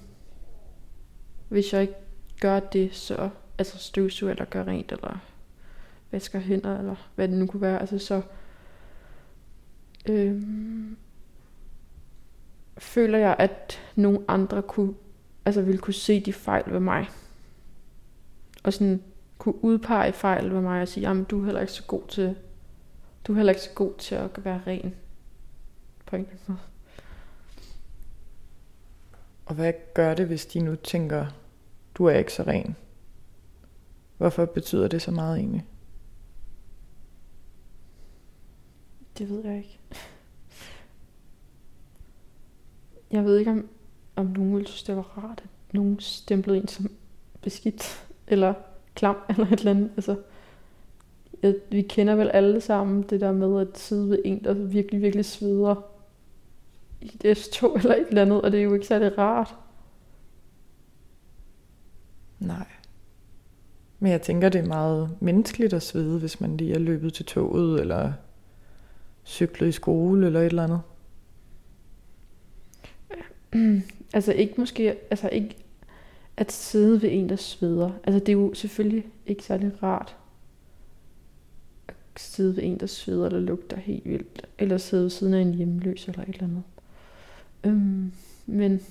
hvis 1.49 1.73
jeg 1.73 1.81
ikke 1.81 1.93
gør 2.41 2.59
det, 2.59 2.95
så 2.95 3.29
altså 3.63 3.77
støvsuger 3.77 4.31
eller 4.31 4.45
gør 4.45 4.63
rent, 4.63 4.91
eller 4.91 5.17
vasker 6.11 6.39
hænder, 6.39 6.79
eller 6.79 6.95
hvad 7.15 7.27
det 7.27 7.37
nu 7.37 7.47
kunne 7.47 7.61
være, 7.61 7.81
altså 7.81 7.99
så 7.99 8.21
øh, 10.09 10.41
føler 12.77 13.17
jeg, 13.17 13.35
at 13.39 13.79
nogle 13.95 14.19
andre 14.27 14.61
kunne, 14.61 14.93
altså 15.45 15.61
ville 15.61 15.79
kunne 15.79 15.93
se 15.93 16.19
de 16.19 16.33
fejl 16.33 16.63
ved 16.67 16.79
mig. 16.79 17.09
Og 18.63 18.73
sådan 18.73 19.03
kunne 19.37 19.63
udpege 19.63 20.13
fejl 20.13 20.53
ved 20.53 20.61
mig 20.61 20.81
og 20.81 20.87
sige, 20.87 21.07
jamen 21.07 21.23
du 21.23 21.41
er 21.41 21.45
heller 21.45 21.61
ikke 21.61 21.73
så 21.73 21.83
god 21.83 22.07
til, 22.07 22.35
du 23.27 23.31
er 23.31 23.35
heller 23.35 23.53
ikke 23.53 23.63
så 23.63 23.73
god 23.75 23.93
til 23.97 24.15
at 24.15 24.45
være 24.45 24.61
ren. 24.67 24.95
På 26.05 26.15
en 26.15 26.27
måde. 26.47 26.59
Og 29.45 29.55
hvad 29.55 29.73
gør 29.93 30.13
det, 30.13 30.27
hvis 30.27 30.45
de 30.45 30.59
nu 30.59 30.75
tænker, 30.75 31.25
du 31.95 32.05
er 32.05 32.13
ikke 32.13 32.33
så 32.33 32.43
ren? 32.43 32.75
Hvorfor 34.17 34.45
betyder 34.45 34.87
det 34.87 35.01
så 35.01 35.11
meget 35.11 35.37
egentlig? 35.37 35.65
Det 39.17 39.29
ved 39.29 39.45
jeg 39.45 39.57
ikke. 39.57 39.79
Jeg 43.11 43.25
ved 43.25 43.37
ikke, 43.37 43.51
om, 43.51 43.69
om 44.15 44.25
nogen 44.25 44.55
ville 44.55 44.67
synes, 44.67 44.83
det 44.83 44.95
var 44.95 45.01
rart, 45.01 45.41
at 45.43 45.73
nogen 45.73 45.99
stemplede 45.99 46.57
en 46.57 46.67
som 46.67 46.91
beskidt, 47.41 48.07
eller 48.27 48.53
klam, 48.95 49.15
eller 49.29 49.45
et 49.45 49.59
eller 49.59 49.71
andet. 49.71 49.91
Altså, 49.95 50.17
jeg, 51.43 51.55
vi 51.71 51.81
kender 51.81 52.15
vel 52.15 52.29
alle 52.29 52.61
sammen 52.61 53.03
det 53.03 53.21
der 53.21 53.31
med 53.31 53.61
at 53.61 53.77
sidde 53.77 54.09
ved 54.09 54.19
en, 54.25 54.43
der 54.43 54.53
virkelig, 54.53 55.01
virkelig 55.01 55.25
sveder 55.25 55.75
i 57.01 57.11
et 57.23 57.37
S2 57.37 57.67
eller 57.77 57.95
et 57.95 58.07
eller 58.07 58.21
andet, 58.21 58.41
og 58.41 58.51
det 58.51 58.59
er 58.59 58.63
jo 58.63 58.73
ikke 58.73 58.87
særlig 58.87 59.17
rart. 59.17 59.55
Nej. 62.39 62.67
Men 64.03 64.11
jeg 64.11 64.21
tænker, 64.21 64.49
det 64.49 64.61
er 64.61 64.67
meget 64.67 65.17
menneskeligt 65.19 65.73
at 65.73 65.83
svede, 65.83 66.19
hvis 66.19 66.41
man 66.41 66.57
lige 66.57 66.73
er 66.73 66.79
løbet 66.79 67.13
til 67.13 67.25
toget, 67.25 67.81
eller 67.81 68.13
cyklet 69.25 69.67
i 69.67 69.71
skole, 69.71 70.25
eller 70.25 70.39
et 70.39 70.45
eller 70.45 70.81
andet. 73.53 73.83
altså 74.13 74.33
ikke 74.33 74.53
måske, 74.57 74.95
altså 75.11 75.29
ikke 75.29 75.55
at 76.37 76.51
sidde 76.51 77.01
ved 77.01 77.09
en, 77.11 77.29
der 77.29 77.35
sveder. 77.35 77.91
Altså 78.03 78.19
det 78.19 78.29
er 78.29 78.33
jo 78.33 78.53
selvfølgelig 78.53 79.05
ikke 79.25 79.43
særlig 79.43 79.83
rart 79.83 80.17
at 81.87 81.95
sidde 82.17 82.55
ved 82.55 82.63
en, 82.63 82.79
der 82.79 82.85
sveder 82.85 83.25
eller 83.25 83.39
lugter 83.39 83.77
helt 83.77 84.05
vildt. 84.05 84.47
Eller 84.59 84.77
sidde 84.77 85.03
ved 85.03 85.09
siden 85.09 85.33
af 85.33 85.41
en 85.41 85.53
hjemløs 85.53 86.07
eller 86.07 86.21
et 86.21 86.29
eller 86.29 86.43
andet. 86.43 86.63
Øhm, 87.63 88.11
men 88.45 88.81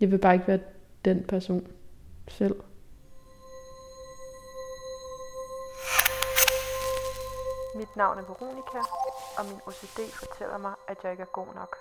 jeg 0.00 0.10
vil 0.10 0.18
bare 0.18 0.34
ikke 0.34 0.48
være 0.48 0.60
den 1.04 1.24
person 1.28 1.66
selv. 2.28 2.54
Mit 7.76 7.96
navn 7.96 8.18
er 8.18 8.22
Veronika, 8.22 8.78
og 9.38 9.44
min 9.44 9.60
OCD 9.66 9.98
fortæller 10.12 10.58
mig, 10.58 10.72
at 10.88 10.96
jeg 11.02 11.10
ikke 11.12 11.22
er 11.22 11.32
god 11.32 11.46
nok. 11.54 11.76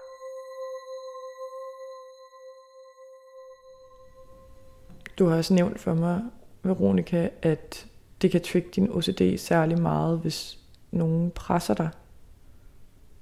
Du 5.20 5.28
har 5.28 5.38
også 5.38 5.54
nævnt 5.54 5.80
for 5.80 5.94
mig, 5.94 6.22
Veronika, 6.64 7.30
at 7.42 7.88
det 8.22 8.32
kan 8.32 8.44
trigge 8.44 8.70
din 8.70 8.92
OCD 8.92 9.38
særlig 9.38 9.82
meget, 9.82 10.20
hvis 10.20 10.60
nogen 10.92 11.32
presser 11.32 11.74
dig. 11.74 11.90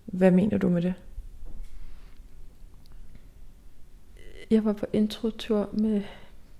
Hvad 0.05 0.31
mener 0.31 0.57
du 0.57 0.69
med 0.69 0.81
det? 0.81 0.93
Jeg 4.51 4.65
var 4.65 4.73
på 4.73 4.85
introtur 4.93 5.69
med 5.73 6.03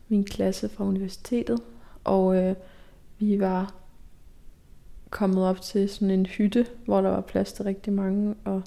min 0.08 0.26
klasse 0.26 0.69
fra 0.69 0.84
universitetet, 0.84 1.60
og 2.04 2.36
øh, 2.36 2.56
vi 3.19 3.39
var 3.39 3.83
kommet 5.13 5.43
op 5.43 5.62
til 5.62 5.89
sådan 5.89 6.12
en 6.12 6.26
hytte, 6.26 6.67
hvor 6.86 7.02
der 7.02 7.10
var 7.10 7.21
plads 7.21 7.54
til 7.54 7.65
rigtig 7.65 7.93
mange, 7.93 8.36
og 8.45 8.62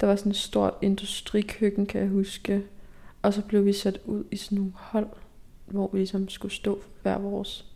der 0.00 0.06
var 0.06 0.16
sådan 0.16 0.32
et 0.32 0.36
stort 0.36 0.74
industrikøkken, 0.82 1.86
kan 1.86 2.00
jeg 2.00 2.08
huske. 2.08 2.62
Og 3.22 3.34
så 3.34 3.42
blev 3.42 3.64
vi 3.64 3.72
sat 3.72 4.00
ud 4.04 4.24
i 4.30 4.36
sådan 4.36 4.58
nogle 4.58 4.72
hold, 4.74 5.08
hvor 5.66 5.90
vi 5.92 5.98
ligesom 5.98 6.28
skulle 6.28 6.52
stå 6.52 6.80
for 6.80 6.88
hver 7.02 7.18
vores 7.18 7.66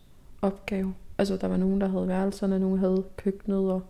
opgave. 0.41 0.93
Altså 1.17 1.37
der 1.37 1.47
var 1.47 1.57
nogen, 1.57 1.81
der 1.81 1.87
havde 1.87 2.07
værelserne, 2.07 2.59
nogen 2.59 2.79
havde 2.79 3.03
køkkenet, 3.17 3.71
og 3.71 3.81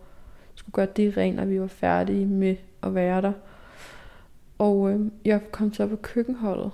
skulle 0.54 0.74
gøre 0.74 0.88
det 0.96 1.16
rent, 1.16 1.36
når 1.36 1.44
vi 1.44 1.60
var 1.60 1.66
færdige 1.66 2.26
med 2.26 2.56
at 2.82 2.94
være 2.94 3.22
der. 3.22 3.32
Og 4.58 4.90
øh, 4.90 5.00
jeg 5.24 5.52
kom 5.52 5.72
så 5.72 5.86
på 5.86 5.96
køkkenholdet, 5.96 6.70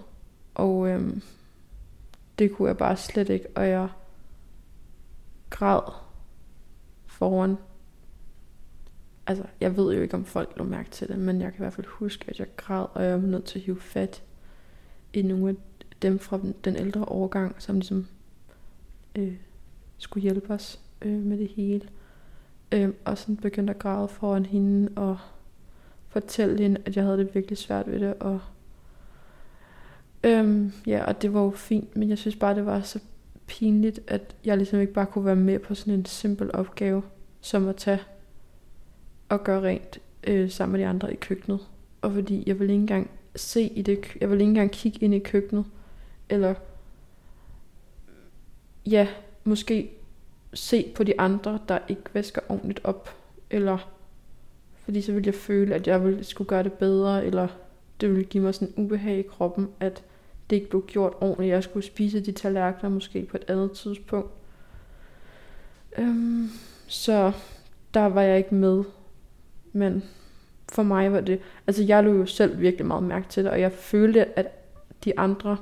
og 0.55 0.89
øh, 0.89 1.17
det 2.39 2.53
kunne 2.53 2.69
jeg 2.69 2.77
bare 2.77 2.97
slet 2.97 3.29
ikke, 3.29 3.47
og 3.55 3.69
jeg 3.69 3.89
græd 5.51 6.04
foran. 7.25 7.57
Altså, 9.27 9.45
jeg 9.61 9.77
ved 9.77 9.95
jo 9.95 10.03
ikke, 10.03 10.15
om 10.15 10.25
folk 10.25 10.53
lå 10.57 10.65
mærke 10.65 10.91
til 10.91 11.09
det, 11.09 11.19
men 11.19 11.41
jeg 11.41 11.53
kan 11.53 11.59
i 11.59 11.63
hvert 11.63 11.73
fald 11.73 11.87
huske, 11.87 12.25
at 12.29 12.39
jeg 12.39 12.47
græd, 12.57 12.87
og 12.95 13.05
jeg 13.05 13.23
var 13.23 13.29
nødt 13.29 13.45
til 13.45 13.59
at 13.59 13.65
hive 13.65 13.81
fat 13.81 14.23
i 15.13 15.23
nogle 15.23 15.49
af 15.49 15.57
dem 16.03 16.19
fra 16.19 16.41
den 16.65 16.77
ældre 16.77 17.05
overgang, 17.05 17.55
som 17.59 17.75
ligesom 17.75 18.07
øh, 19.17 19.37
skulle 19.99 20.23
hjælpe 20.23 20.53
os 20.53 20.81
øh, 21.03 21.21
med 21.21 21.39
det 21.39 21.49
hele. 21.49 21.89
Øh, 22.73 22.91
og 23.05 23.19
sådan 23.19 23.37
begyndte 23.37 23.73
at 23.73 23.79
græde 23.79 24.09
foran 24.09 24.47
hende 24.47 24.93
og 24.97 25.19
fortælle 26.09 26.63
hende, 26.63 26.81
at 26.85 26.97
jeg 26.97 27.05
havde 27.05 27.19
det 27.19 27.35
virkelig 27.35 27.59
svært 27.59 27.91
ved 27.91 28.01
det. 28.01 28.15
Og, 28.15 28.41
Øhm, 30.25 30.73
ja, 30.87 31.05
og 31.05 31.23
det 31.23 31.35
var 31.35 31.41
jo 31.41 31.51
fint, 31.51 31.97
men 31.97 32.09
jeg 32.09 32.19
synes 32.19 32.37
bare, 32.37 32.55
det 32.55 32.67
var 32.67 32.81
så 32.81 32.99
pinligt, 33.47 34.01
at 34.07 34.37
jeg 34.45 34.57
ligesom 34.57 34.81
ikke 34.81 34.93
bare 34.93 35.07
kunne 35.07 35.25
være 35.25 35.37
med 35.37 35.59
på 35.59 35.75
sådan 35.75 35.95
en 35.95 36.05
simpel 36.05 36.51
opgave, 36.55 37.03
som 37.45 37.69
at 37.69 37.77
tage 37.77 38.01
og 39.29 39.45
gøre 39.45 39.63
rent 39.63 39.99
øh, 40.27 40.51
sammen 40.51 40.73
med 40.73 40.81
de 40.81 40.87
andre 40.87 41.13
i 41.13 41.17
køkkenet. 41.17 41.61
Og 42.03 42.13
fordi 42.13 42.43
jeg 42.47 42.59
ville 42.59 42.73
ikke 42.73 42.81
engang 42.81 43.11
se 43.37 43.63
i 43.63 43.83
det, 43.83 43.99
jeg 44.21 44.31
ville 44.31 44.43
ikke 44.43 44.49
engang 44.49 44.71
kigge 44.71 44.99
ind 45.05 45.15
i 45.15 45.19
køkkenet, 45.19 45.65
eller 46.29 46.55
ja, 48.87 49.09
måske 49.45 49.91
se 50.55 50.93
på 50.95 51.05
de 51.05 51.21
andre, 51.21 51.59
der 51.69 51.79
ikke 51.89 52.03
vasker 52.13 52.41
ordentligt 52.49 52.81
op, 52.85 53.17
eller 53.51 53.91
fordi 54.85 55.03
så 55.03 55.13
ville 55.13 55.27
jeg 55.27 55.35
føle, 55.35 55.75
at 55.75 55.87
jeg 55.87 56.05
ville 56.05 56.25
skulle 56.25 56.49
gøre 56.49 56.63
det 56.63 56.73
bedre, 56.73 57.27
eller 57.27 57.49
det 58.01 58.11
ville 58.11 58.25
give 58.25 58.45
mig 58.45 58.55
sådan 58.55 58.75
en 58.77 58.85
ubehag 58.85 59.19
i 59.19 59.23
kroppen, 59.23 59.69
at 59.81 60.05
det 60.51 60.57
ikke 60.57 60.71
blev 60.71 60.85
gjort 60.87 61.13
ordentligt. 61.21 61.53
Jeg 61.53 61.65
skulle 61.65 61.87
spise 61.87 62.21
de 62.21 62.33
tallerkener 62.33 62.91
måske 62.91 63.27
på 63.31 63.37
et 63.37 63.45
andet 63.49 63.73
tidspunkt. 63.73 64.31
Øhm, 65.99 66.51
så 66.87 67.33
der 67.95 68.07
var 68.07 68.23
jeg 68.23 68.39
ikke 68.39 68.55
med. 68.55 68.85
Men 69.73 70.05
for 70.73 70.83
mig 70.83 71.13
var 71.13 71.21
det... 71.21 71.41
Altså 71.67 71.83
jeg 71.83 72.05
lå 72.05 72.13
jo 72.13 72.27
selv 72.27 72.61
virkelig 72.61 72.87
meget 72.87 73.03
mærke 73.03 73.29
til 73.29 73.45
det, 73.45 73.53
og 73.53 73.61
jeg 73.61 73.73
følte, 73.73 74.39
at 74.39 74.47
de 75.05 75.19
andre 75.19 75.57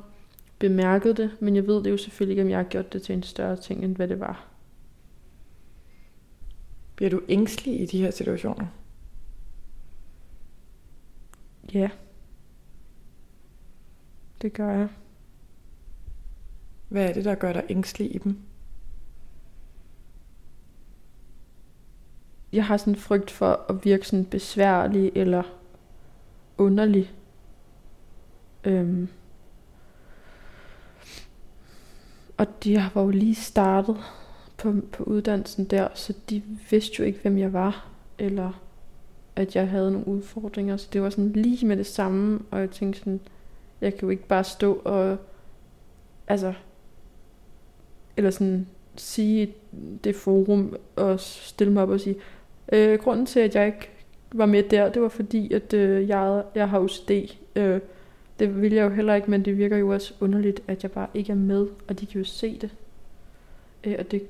bemærkede 0.59 1.15
det, 1.15 1.31
men 1.41 1.57
jeg 1.57 1.67
ved 1.67 1.85
det 1.85 1.91
jo 1.91 1.97
selvfølgelig 1.97 2.33
ikke, 2.33 2.43
om 2.43 2.51
jeg 2.51 2.59
har 2.59 2.65
gjort 2.65 2.93
det 2.93 3.03
til 3.03 3.13
en 3.13 3.23
større 3.23 3.57
ting, 3.57 3.85
end 3.85 3.97
hvad 3.97 4.09
det 4.09 4.21
var. 4.21 4.47
Bliver 6.97 7.11
du 7.11 7.21
ængstelig 7.29 7.81
i 7.81 7.87
de 7.87 8.03
her 8.03 8.11
situationer? 8.11 8.67
Ja. 11.75 11.89
Det 14.43 14.53
gør 14.53 14.71
jeg. 14.71 14.89
Hvad 16.89 17.09
er 17.09 17.13
det, 17.13 17.25
der 17.25 17.35
gør 17.35 17.53
dig 17.53 17.65
ængstelig 17.69 18.15
i 18.15 18.19
dem? 18.19 18.39
Jeg 22.53 22.65
har 22.67 22.77
sådan 22.77 22.97
frygt 22.97 23.31
for 23.31 23.65
at 23.69 23.85
virke 23.85 24.07
sådan 24.07 24.25
besværlig 24.25 25.13
eller 25.15 25.43
underlig. 26.59 27.13
Øhm. 28.65 29.09
Og 32.37 32.47
de 32.65 32.91
var 32.95 33.03
jo 33.03 33.11
lige 33.11 33.35
startet 33.35 33.97
på, 34.57 34.75
på 34.93 35.05
uddannelsen 35.05 35.65
der, 35.65 35.89
så 35.95 36.15
de 36.31 36.43
vidste 36.71 36.95
jo 36.99 37.05
ikke, 37.05 37.19
hvem 37.23 37.39
jeg 37.39 37.53
var, 37.53 37.89
eller 38.19 38.63
at 39.37 39.57
jeg 39.57 39.69
havde 39.69 39.91
nogle 39.91 40.09
udfordringer. 40.09 40.77
Så 40.77 40.89
det 40.93 41.03
var 41.03 41.11
sådan 41.11 41.33
lige 41.33 41.67
med 41.67 41.77
det 41.77 41.87
samme, 41.87 42.41
og 42.51 42.61
jeg 42.61 42.71
tænkte 42.71 42.99
sådan, 42.99 43.21
jeg 43.81 43.95
kan 43.95 44.03
jo 44.03 44.11
ikke 44.11 44.27
bare 44.27 44.45
stå 44.45 44.75
og, 44.75 45.17
altså, 46.27 46.55
eller 48.17 48.31
sådan 48.31 48.67
sige 48.97 49.55
det 50.05 50.17
forum 50.17 50.77
og 50.97 51.21
stille 51.21 51.73
mig 51.73 51.83
op 51.83 51.89
og 51.89 52.01
sige, 52.01 52.17
øh, 52.73 52.99
grunden 52.99 53.27
til, 53.27 53.41
at 53.41 53.55
jeg 53.55 53.67
ikke 53.67 53.91
var 54.33 54.47
med 54.47 54.63
der, 54.63 54.93
det 54.93 55.03
var 55.03 55.09
fordi, 55.09 55.53
at 55.53 55.73
øh, 55.73 56.09
jeg, 56.09 56.43
jeg 56.55 56.69
har 56.69 56.81
OCD. 56.81 57.11
Øh, 57.57 57.81
det 58.39 58.63
vil 58.63 58.73
jeg 58.73 58.85
jo 58.85 58.89
heller 58.89 59.15
ikke, 59.15 59.31
men 59.31 59.45
det 59.45 59.59
virker 59.59 59.77
jo 59.77 59.89
også 59.89 60.15
underligt, 60.21 60.63
at 60.69 60.83
jeg 60.83 60.91
bare 60.91 61.09
ikke 61.15 61.33
er 61.33 61.37
med, 61.37 61.67
og 61.89 62.01
de 62.01 62.07
kan 62.07 62.19
jo 62.19 62.25
se 62.25 62.59
det. 62.59 62.71
Øh, 63.85 63.97
og 63.99 64.11
det 64.11 64.23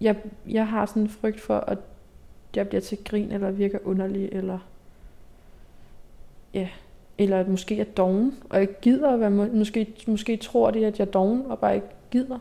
jeg, 0.00 0.16
jeg 0.48 0.68
har 0.68 0.86
sådan 0.86 1.02
en 1.02 1.08
frygt 1.08 1.40
for, 1.40 1.58
at 1.58 1.78
jeg 2.56 2.68
bliver 2.68 2.80
til 2.80 2.98
grin, 3.04 3.32
eller 3.32 3.50
virker 3.50 3.78
underlig, 3.84 4.28
eller 4.32 4.58
ja, 6.54 6.68
eller 7.18 7.40
at 7.40 7.48
måske 7.48 7.80
er 7.80 7.84
doven, 7.84 8.38
og 8.50 8.60
ikke 8.60 8.80
gider 8.80 9.10
at 9.10 9.20
være 9.20 9.30
med. 9.30 9.50
Måske, 9.52 9.94
måske 10.06 10.36
tror 10.36 10.70
de, 10.70 10.86
at 10.86 10.98
jeg 10.98 11.06
er 11.06 11.10
doven, 11.10 11.46
og 11.46 11.58
bare 11.58 11.74
ikke 11.74 11.86
gider 12.10 12.38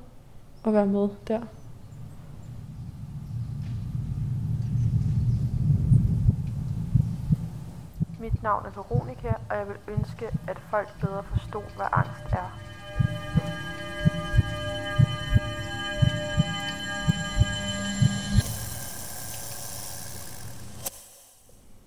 at 0.65 0.73
være 0.73 0.85
med 0.85 1.07
der. 1.27 1.41
Mit 8.25 8.43
navn 8.43 8.65
er 8.65 8.69
Veronika, 8.69 9.27
og 9.49 9.57
jeg 9.57 9.67
vil 9.67 9.75
ønske, 9.87 10.25
at 10.47 10.59
folk 10.69 10.99
bedre 11.01 11.23
forstod, 11.23 11.63
hvad 11.75 11.85
angst 11.91 12.33
er. 12.33 12.59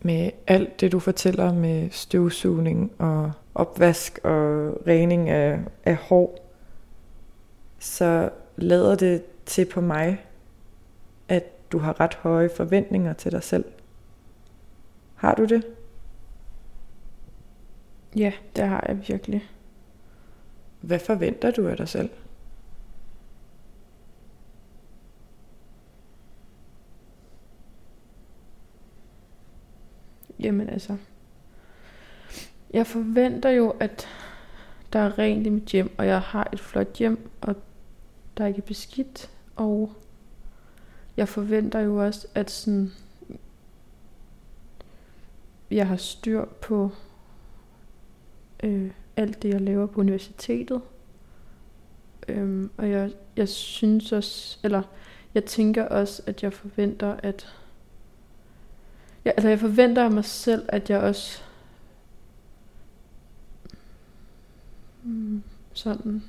med 0.02 0.30
alt 0.46 0.80
det, 0.80 0.92
du 0.92 0.98
fortæller 0.98 1.52
med 1.52 1.90
støvsugning 1.90 2.92
og 2.98 3.32
opvask 3.54 4.18
og 4.24 4.76
rening 4.86 5.28
af, 5.28 5.60
af 5.84 5.96
hår, 5.96 6.38
så 7.78 8.30
lader 8.56 8.94
det 8.94 9.24
til 9.46 9.64
på 9.64 9.80
mig, 9.80 10.26
at 11.28 11.72
du 11.72 11.78
har 11.78 12.00
ret 12.00 12.14
høje 12.14 12.50
forventninger 12.56 13.12
til 13.12 13.32
dig 13.32 13.42
selv. 13.42 13.64
Har 15.14 15.34
du 15.34 15.44
det? 15.44 15.77
Ja, 18.16 18.32
det 18.56 18.64
har 18.64 18.84
jeg 18.88 19.08
virkelig. 19.08 19.50
Hvad 20.80 20.98
forventer 20.98 21.50
du 21.50 21.68
af 21.68 21.76
dig 21.76 21.88
selv? 21.88 22.10
Jamen 30.40 30.68
altså, 30.68 30.96
jeg 32.70 32.86
forventer 32.86 33.50
jo, 33.50 33.70
at 33.70 34.08
der 34.92 34.98
er 34.98 35.18
rent 35.18 35.46
i 35.46 35.50
mit 35.50 35.64
hjem, 35.64 35.94
og 35.98 36.06
jeg 36.06 36.20
har 36.20 36.48
et 36.52 36.60
flot 36.60 36.96
hjem, 36.96 37.30
og 37.40 37.56
der 38.36 38.44
er 38.44 38.48
ikke 38.48 38.62
beskidt, 38.62 39.30
og 39.56 39.92
jeg 41.16 41.28
forventer 41.28 41.80
jo 41.80 41.96
også, 41.96 42.26
at 42.34 42.50
sådan, 42.50 42.92
jeg 45.70 45.88
har 45.88 45.96
styr 45.96 46.44
på 46.44 46.90
øh, 48.62 48.90
alt 49.16 49.42
det, 49.42 49.48
jeg 49.48 49.60
laver 49.60 49.86
på 49.86 50.00
universitetet. 50.00 50.80
Øhm, 52.28 52.70
og 52.76 52.90
jeg, 52.90 53.10
jeg 53.36 53.48
synes 53.48 54.12
også, 54.12 54.58
eller 54.64 54.82
jeg 55.34 55.44
tænker 55.44 55.84
også, 55.84 56.22
at 56.26 56.42
jeg 56.42 56.52
forventer, 56.52 57.16
at 57.22 57.54
Ja, 59.24 59.30
altså 59.30 59.48
jeg 59.48 59.58
forventer 59.58 60.04
af 60.04 60.10
mig 60.10 60.24
selv, 60.24 60.68
at 60.68 60.90
jeg 60.90 61.00
også 61.00 61.42
mm, 65.02 65.42
sådan 65.72 66.22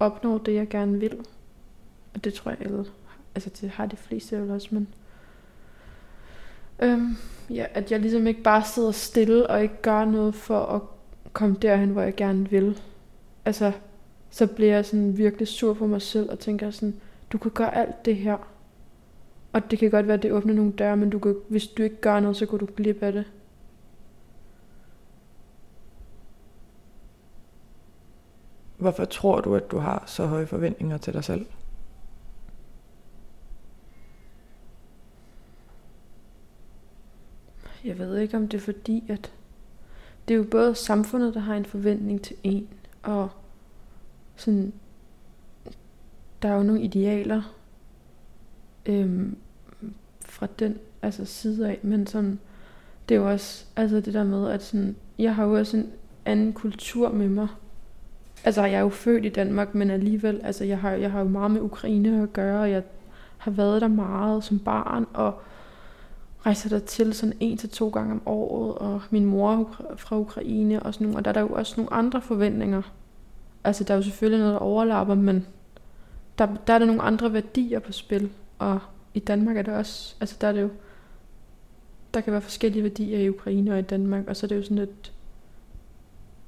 opnår 0.00 0.38
det, 0.38 0.54
jeg 0.54 0.68
gerne 0.68 1.00
vil. 1.00 1.24
Og 2.14 2.24
det 2.24 2.34
tror 2.34 2.50
jeg, 2.50 2.60
alle, 2.60 2.84
altså 3.34 3.50
det 3.60 3.70
har 3.70 3.86
de 3.86 3.96
fleste 3.96 4.40
vel 4.40 4.50
også, 4.50 4.68
men 4.70 4.88
øhm, 6.82 7.16
ja, 7.50 7.66
at 7.74 7.92
jeg 7.92 8.00
ligesom 8.00 8.26
ikke 8.26 8.42
bare 8.42 8.64
sidder 8.64 8.92
stille 8.92 9.46
og 9.50 9.62
ikke 9.62 9.82
gør 9.82 10.04
noget 10.04 10.34
for 10.34 10.60
at 10.60 10.80
komme 11.32 11.56
derhen, 11.62 11.90
hvor 11.90 12.02
jeg 12.02 12.14
gerne 12.14 12.50
vil 12.50 12.80
altså, 13.44 13.72
så 14.30 14.46
bliver 14.46 14.74
jeg 14.74 14.84
sådan 14.84 15.16
virkelig 15.18 15.48
sur 15.48 15.74
på 15.74 15.86
mig 15.86 16.02
selv 16.02 16.30
og 16.30 16.38
tænker 16.38 16.70
sådan, 16.70 17.00
du 17.32 17.38
kan 17.38 17.50
gøre 17.50 17.74
alt 17.74 18.04
det 18.04 18.16
her. 18.16 18.36
Og 19.52 19.70
det 19.70 19.78
kan 19.78 19.90
godt 19.90 20.06
være, 20.06 20.16
at 20.16 20.22
det 20.22 20.32
åbner 20.32 20.54
nogle 20.54 20.72
døre, 20.72 20.96
men 20.96 21.10
du 21.10 21.18
kan, 21.18 21.36
hvis 21.48 21.66
du 21.66 21.82
ikke 21.82 22.00
gør 22.00 22.20
noget, 22.20 22.36
så 22.36 22.46
går 22.46 22.56
du 22.56 22.68
glip 22.76 23.02
af 23.02 23.12
det. 23.12 23.24
Hvorfor 28.78 29.04
tror 29.04 29.40
du, 29.40 29.54
at 29.54 29.70
du 29.70 29.78
har 29.78 30.04
så 30.06 30.26
høje 30.26 30.46
forventninger 30.46 30.98
til 30.98 31.12
dig 31.12 31.24
selv? 31.24 31.46
Jeg 37.98 38.08
ved 38.08 38.18
ikke, 38.18 38.36
om 38.36 38.48
det 38.48 38.56
er 38.56 38.62
fordi, 38.62 39.04
at 39.08 39.32
det 40.28 40.34
er 40.34 40.38
jo 40.38 40.44
både 40.50 40.74
samfundet, 40.74 41.34
der 41.34 41.40
har 41.40 41.54
en 41.54 41.64
forventning 41.64 42.22
til 42.22 42.36
en, 42.42 42.68
og 43.02 43.28
sådan, 44.36 44.72
der 46.42 46.48
er 46.48 46.54
jo 46.54 46.62
nogle 46.62 46.82
idealer 46.82 47.54
øhm, 48.86 49.36
fra 50.20 50.46
den 50.58 50.78
altså 51.02 51.24
side 51.24 51.68
af, 51.68 51.78
men 51.82 52.06
sådan, 52.06 52.38
det 53.08 53.14
er 53.14 53.18
jo 53.18 53.30
også 53.30 53.64
altså 53.76 54.00
det 54.00 54.14
der 54.14 54.24
med, 54.24 54.50
at 54.50 54.62
sådan, 54.62 54.96
jeg 55.18 55.34
har 55.34 55.44
jo 55.44 55.54
også 55.54 55.76
en 55.76 55.90
anden 56.24 56.52
kultur 56.52 57.12
med 57.12 57.28
mig. 57.28 57.48
Altså, 58.44 58.64
jeg 58.64 58.74
er 58.74 58.80
jo 58.80 58.88
født 58.88 59.24
i 59.24 59.28
Danmark, 59.28 59.74
men 59.74 59.90
alligevel, 59.90 60.40
altså, 60.44 60.64
jeg 60.64 60.78
har, 60.78 60.90
jeg 60.90 61.10
har 61.10 61.20
jo 61.20 61.28
meget 61.28 61.50
med 61.50 61.60
Ukraine 61.60 62.22
at 62.22 62.32
gøre, 62.32 62.60
og 62.60 62.70
jeg 62.70 62.82
har 63.38 63.50
været 63.50 63.80
der 63.80 63.88
meget 63.88 64.44
som 64.44 64.58
barn, 64.58 65.06
og 65.12 65.42
rejser 66.46 66.68
der 66.68 66.78
til 66.78 67.14
sådan 67.14 67.36
en 67.40 67.56
til 67.56 67.70
to 67.70 67.88
gange 67.88 68.12
om 68.12 68.22
året, 68.26 68.74
og 68.74 69.02
min 69.10 69.24
mor 69.24 69.76
fra 69.96 70.18
Ukraine 70.18 70.82
og 70.82 70.94
sådan 70.94 71.04
nogle, 71.04 71.18
og 71.18 71.24
der 71.24 71.28
er 71.28 71.32
der 71.32 71.40
jo 71.40 71.48
også 71.48 71.74
nogle 71.76 71.92
andre 71.92 72.22
forventninger. 72.22 72.82
Altså, 73.64 73.84
der 73.84 73.94
er 73.94 73.98
jo 73.98 74.02
selvfølgelig 74.02 74.40
noget, 74.40 74.54
der 74.54 74.60
overlapper, 74.60 75.14
men 75.14 75.46
der, 76.38 76.46
der 76.66 76.74
er 76.74 76.78
der 76.78 76.86
nogle 76.86 77.02
andre 77.02 77.32
værdier 77.32 77.78
på 77.78 77.92
spil, 77.92 78.30
og 78.58 78.80
i 79.14 79.18
Danmark 79.18 79.56
er 79.56 79.62
det 79.62 79.74
også, 79.74 80.16
altså 80.20 80.36
der 80.40 80.48
er 80.48 80.52
det 80.52 80.62
jo, 80.62 80.70
der 82.14 82.20
kan 82.20 82.32
være 82.32 82.42
forskellige 82.42 82.82
værdier 82.82 83.18
i 83.18 83.28
Ukraine 83.28 83.72
og 83.72 83.78
i 83.78 83.82
Danmark, 83.82 84.28
og 84.28 84.36
så 84.36 84.46
er 84.46 84.48
det 84.48 84.56
jo 84.56 84.62
sådan, 84.62 84.78
at 84.78 85.12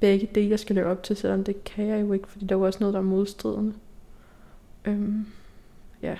begge 0.00 0.28
dele, 0.34 0.50
jeg 0.50 0.58
skal 0.58 0.76
leve 0.76 0.86
op 0.86 1.02
til, 1.02 1.16
selvom 1.16 1.44
det 1.44 1.64
kan 1.64 1.86
jeg 1.86 2.00
jo 2.00 2.12
ikke, 2.12 2.28
fordi 2.28 2.46
der 2.46 2.54
er 2.54 2.58
jo 2.58 2.66
også 2.66 2.78
noget, 2.80 2.94
der 2.94 3.00
er 3.00 3.04
modstridende. 3.04 3.72
Øhm, 4.84 5.26
ja. 6.02 6.16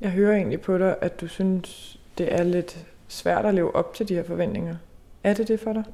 Jeg 0.00 0.10
hører 0.10 0.36
egentlig 0.36 0.60
på 0.60 0.78
dig, 0.78 0.96
at 1.00 1.20
du 1.20 1.26
synes, 1.26 2.00
det 2.18 2.34
er 2.34 2.42
lidt 2.42 2.86
svært 3.08 3.46
at 3.46 3.54
leve 3.54 3.76
op 3.76 3.94
til 3.94 4.08
de 4.08 4.14
her 4.14 4.22
forventninger. 4.22 4.76
Er 5.24 5.34
det 5.34 5.48
det 5.48 5.60
for 5.60 5.72
dig? 5.72 5.84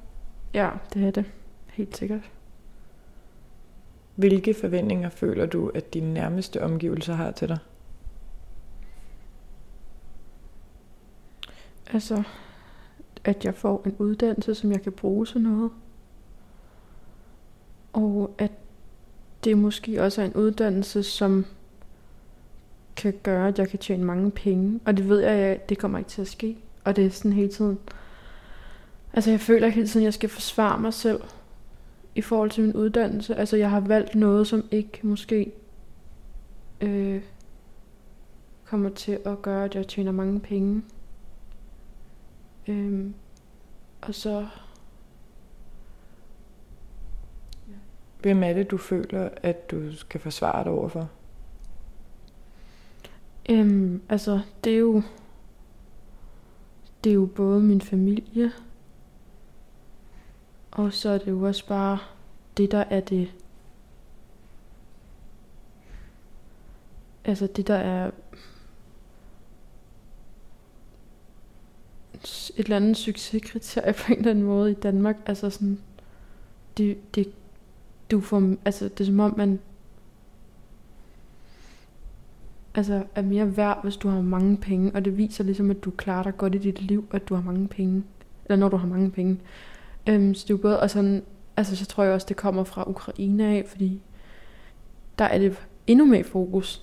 Ja, 0.54 0.70
det 0.94 1.04
er 1.06 1.10
det. 1.10 1.24
Helt 1.66 1.96
sikkert. 1.96 2.30
Hvilke 4.14 4.54
forventninger 4.54 5.08
føler 5.08 5.46
du, 5.46 5.68
at 5.68 5.94
dine 5.94 6.14
nærmeste 6.14 6.62
omgivelser 6.62 7.14
har 7.14 7.30
til 7.30 7.48
dig? 7.48 7.58
Altså, 11.92 12.22
at 13.24 13.44
jeg 13.44 13.54
får 13.54 13.82
en 13.86 13.96
uddannelse, 13.98 14.54
som 14.54 14.72
jeg 14.72 14.82
kan 14.82 14.92
bruge 14.92 15.26
til 15.26 15.40
noget. 15.40 15.70
Og 17.92 18.34
at 18.38 18.52
det 19.44 19.58
måske 19.58 20.02
også 20.02 20.22
er 20.22 20.26
en 20.26 20.34
uddannelse, 20.34 21.02
som 21.02 21.46
kan 22.96 23.14
gøre, 23.22 23.48
at 23.48 23.58
jeg 23.58 23.68
kan 23.68 23.78
tjene 23.78 24.04
mange 24.04 24.30
penge. 24.30 24.80
Og 24.84 24.96
det 24.96 25.08
ved 25.08 25.20
jeg, 25.20 25.32
at 25.32 25.68
det 25.68 25.78
kommer 25.78 25.98
ikke 25.98 26.10
til 26.10 26.20
at 26.20 26.28
ske. 26.28 26.56
Og 26.84 26.96
det 26.96 27.06
er 27.06 27.10
sådan 27.10 27.32
hele 27.32 27.48
tiden. 27.48 27.78
Altså 29.12 29.30
jeg 29.30 29.40
føler 29.40 29.68
hele 29.68 29.86
tiden, 29.86 30.02
at 30.02 30.04
jeg 30.04 30.14
skal 30.14 30.28
forsvare 30.28 30.80
mig 30.80 30.94
selv 30.94 31.20
i 32.14 32.22
forhold 32.22 32.50
til 32.50 32.64
min 32.64 32.74
uddannelse. 32.74 33.34
Altså 33.34 33.56
jeg 33.56 33.70
har 33.70 33.80
valgt 33.80 34.14
noget, 34.14 34.46
som 34.46 34.64
ikke 34.70 35.00
måske 35.02 35.52
øh, 36.80 37.22
kommer 38.64 38.90
til 38.90 39.18
at 39.24 39.42
gøre, 39.42 39.64
at 39.64 39.74
jeg 39.74 39.88
tjener 39.88 40.12
mange 40.12 40.40
penge. 40.40 40.82
Øh, 42.68 43.06
og 44.00 44.14
så... 44.14 44.46
Hvem 48.22 48.42
er 48.42 48.52
det, 48.52 48.70
du 48.70 48.76
føler, 48.76 49.28
at 49.42 49.70
du 49.70 49.92
skal 49.92 50.20
forsvare 50.20 50.64
dig 50.64 50.72
overfor? 50.72 51.10
Øhm, 53.50 54.02
altså, 54.08 54.40
det 54.64 54.74
er 54.74 54.78
jo... 54.78 55.02
Det 57.04 57.10
er 57.10 57.14
jo 57.14 57.26
både 57.26 57.60
min 57.60 57.80
familie, 57.80 58.52
og 60.70 60.92
så 60.92 61.08
er 61.08 61.18
det 61.18 61.30
jo 61.30 61.42
også 61.42 61.66
bare 61.66 61.98
det, 62.56 62.70
der 62.70 62.78
er 62.78 63.00
det... 63.00 63.32
Altså 67.24 67.46
det, 67.46 67.66
der 67.66 67.74
er 67.74 68.10
et 72.24 72.52
eller 72.56 72.76
andet 72.76 72.96
succeskriterie 72.96 73.92
på 73.92 74.12
en 74.12 74.18
eller 74.18 74.30
anden 74.30 74.44
måde 74.44 74.70
i 74.70 74.74
Danmark. 74.74 75.16
Altså 75.26 75.50
sådan, 75.50 75.80
det, 76.76 77.14
det, 77.14 77.32
du 78.10 78.20
får, 78.20 78.54
altså 78.64 78.84
det 78.84 79.00
er 79.00 79.04
som 79.04 79.20
om 79.20 79.34
man 79.36 79.60
altså, 82.74 83.02
er 83.14 83.22
mere 83.22 83.56
værd, 83.56 83.82
hvis 83.82 83.96
du 83.96 84.08
har 84.08 84.20
mange 84.20 84.56
penge, 84.56 84.90
og 84.94 85.04
det 85.04 85.18
viser 85.18 85.44
ligesom, 85.44 85.70
at 85.70 85.84
du 85.84 85.90
klarer 85.90 86.22
dig 86.22 86.36
godt 86.36 86.54
i 86.54 86.58
dit 86.58 86.82
liv, 86.82 87.08
at 87.12 87.28
du 87.28 87.34
har 87.34 87.42
mange 87.42 87.68
penge. 87.68 88.02
Eller 88.44 88.56
når 88.56 88.68
du 88.68 88.76
har 88.76 88.86
mange 88.86 89.10
penge. 89.10 89.38
Øhm, 90.08 90.34
så 90.34 90.42
det 90.42 90.50
er 90.50 90.54
jo 90.54 90.62
både, 90.62 90.80
og 90.80 90.90
sådan, 90.90 91.22
altså 91.56 91.76
så 91.76 91.86
tror 91.86 92.04
jeg 92.04 92.12
også, 92.12 92.26
det 92.28 92.36
kommer 92.36 92.64
fra 92.64 92.90
Ukraine 92.90 93.46
af, 93.46 93.64
fordi 93.66 94.02
der 95.18 95.24
er 95.24 95.38
det 95.38 95.56
endnu 95.86 96.04
mere 96.04 96.24
fokus, 96.24 96.82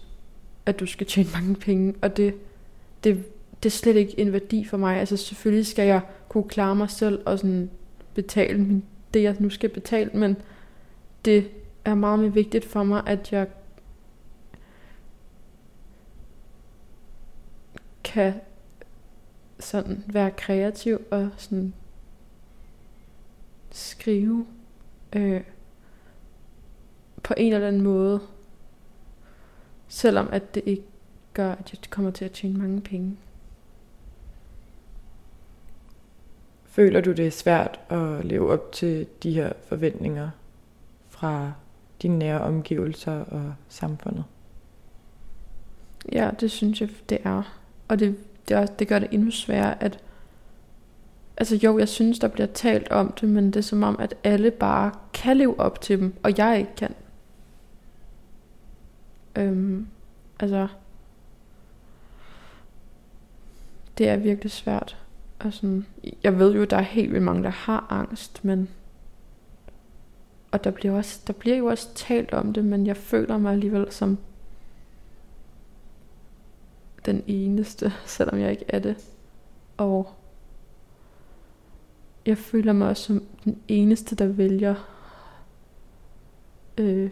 at 0.65 0.79
du 0.79 0.85
skal 0.85 1.07
tjene 1.07 1.29
mange 1.33 1.55
penge, 1.55 1.93
og 2.01 2.17
det, 2.17 2.33
det, 3.03 3.23
det 3.63 3.69
er 3.69 3.71
slet 3.71 3.95
ikke 3.95 4.19
en 4.19 4.33
værdi 4.33 4.65
for 4.65 4.77
mig. 4.77 4.97
Altså 4.99 5.17
selvfølgelig 5.17 5.65
skal 5.65 5.87
jeg 5.87 6.01
kunne 6.29 6.43
klare 6.43 6.75
mig 6.75 6.89
selv 6.89 7.19
og 7.25 7.39
sådan 7.39 7.69
betale 8.13 8.57
min, 8.57 8.83
det, 9.13 9.23
jeg 9.23 9.35
nu 9.39 9.49
skal 9.49 9.69
betale, 9.69 10.09
men 10.13 10.37
det 11.25 11.49
er 11.85 11.95
meget 11.95 12.19
mere 12.19 12.33
vigtigt 12.33 12.65
for 12.65 12.83
mig, 12.83 13.03
at 13.05 13.31
jeg 13.31 13.47
kan 18.13 18.33
sådan 19.59 20.03
være 20.07 20.31
kreativ 20.31 21.01
og 21.11 21.29
sådan 21.37 21.73
skrive 23.71 24.45
øh, 25.15 25.41
på 27.23 27.33
en 27.37 27.53
eller 27.53 27.67
anden 27.67 27.81
måde, 27.81 28.21
selvom 29.87 30.29
at 30.31 30.55
det 30.55 30.63
ikke 30.65 30.83
gør, 31.33 31.51
at 31.51 31.73
jeg 31.73 31.89
kommer 31.89 32.11
til 32.11 32.25
at 32.25 32.31
tjene 32.31 32.59
mange 32.59 32.81
penge. 32.81 33.17
Føler 36.63 37.01
du, 37.01 37.11
det 37.11 37.27
er 37.27 37.31
svært 37.31 37.79
at 37.89 38.25
leve 38.25 38.51
op 38.51 38.71
til 38.71 39.07
de 39.23 39.33
her 39.33 39.53
forventninger 39.63 40.29
fra 41.09 41.53
dine 42.01 42.19
nære 42.19 42.41
omgivelser 42.41 43.23
og 43.23 43.53
samfundet? 43.69 44.23
Ja, 46.11 46.31
det 46.39 46.51
synes 46.51 46.81
jeg, 46.81 46.89
det 47.09 47.17
er. 47.23 47.60
Og 47.91 47.99
det, 47.99 48.15
det, 48.47 48.57
også, 48.57 48.73
det 48.79 48.87
gør 48.87 48.99
det 48.99 49.07
endnu 49.11 49.31
sværere, 49.31 49.83
at 49.83 49.99
Altså 51.37 51.55
jo, 51.55 51.79
jeg 51.79 51.89
synes, 51.89 52.19
der 52.19 52.27
bliver 52.27 52.47
talt 52.47 52.91
om 52.91 53.11
det, 53.21 53.29
men 53.29 53.45
det 53.45 53.55
er 53.55 53.61
som 53.61 53.83
om, 53.83 53.95
at 53.99 54.15
alle 54.23 54.51
bare 54.51 54.91
kan 55.13 55.37
leve 55.37 55.59
op 55.59 55.81
til 55.81 55.99
dem, 55.99 56.13
og 56.23 56.37
jeg 56.37 56.59
ikke 56.59 56.75
kan. 56.77 56.93
Øhm, 59.35 59.87
altså, 60.39 60.67
det 63.97 64.09
er 64.09 64.17
virkelig 64.17 64.51
svært. 64.51 64.97
Og 65.39 65.53
sådan, 65.53 65.85
jeg 66.23 66.39
ved 66.39 66.55
jo, 66.55 66.63
der 66.63 66.77
er 66.77 66.81
helt 66.81 67.11
vildt 67.11 67.25
mange, 67.25 67.43
der 67.43 67.49
har 67.49 67.87
angst, 67.89 68.45
men 68.45 68.69
og 70.51 70.63
der 70.63 70.71
bliver, 70.71 70.93
også, 70.93 71.21
der 71.27 71.33
bliver 71.33 71.57
jo 71.57 71.65
også 71.65 71.93
talt 71.95 72.33
om 72.33 72.53
det, 72.53 72.65
men 72.65 72.87
jeg 72.87 72.97
føler 72.97 73.37
mig 73.37 73.51
alligevel 73.51 73.91
som 73.91 74.17
den 77.05 77.23
eneste, 77.27 77.93
selvom 78.05 78.39
jeg 78.39 78.51
ikke 78.51 78.65
er 78.67 78.79
det. 78.79 78.95
Og 79.77 80.13
jeg 82.25 82.37
føler 82.37 82.73
mig 82.73 82.87
også 82.87 83.03
som 83.03 83.23
den 83.45 83.57
eneste, 83.67 84.15
der 84.15 84.27
vælger 84.27 84.75
øh, 86.77 87.09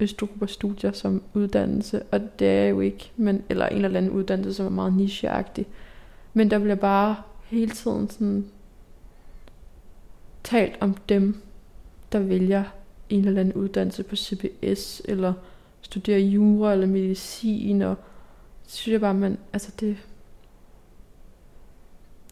Østeuropa 0.00 0.46
studier 0.46 0.92
som 0.92 1.22
uddannelse, 1.34 2.02
og 2.02 2.38
det 2.38 2.48
er 2.48 2.66
jo 2.66 2.80
ikke, 2.80 3.12
men, 3.16 3.42
eller 3.48 3.66
en 3.66 3.84
eller 3.84 3.98
anden 3.98 4.12
uddannelse, 4.12 4.54
som 4.54 4.66
er 4.66 4.70
meget 4.70 4.92
nicheagtig. 4.92 5.66
Men 6.34 6.50
der 6.50 6.58
bliver 6.58 6.74
bare 6.74 7.16
hele 7.44 7.70
tiden 7.70 8.10
sådan 8.10 8.46
talt 10.44 10.76
om 10.80 10.94
dem, 10.94 11.42
der 12.12 12.18
vælger 12.18 12.64
en 13.08 13.24
eller 13.24 13.40
anden 13.40 13.54
uddannelse 13.54 14.02
på 14.02 14.16
CBS, 14.16 15.02
eller 15.04 15.32
studerer 15.80 16.18
jura 16.18 16.72
eller 16.72 16.86
medicin, 16.86 17.82
og 17.82 17.96
synes 18.70 18.92
jeg 18.92 19.00
bare, 19.00 19.14
man, 19.14 19.38
altså 19.52 19.72
det, 19.80 19.96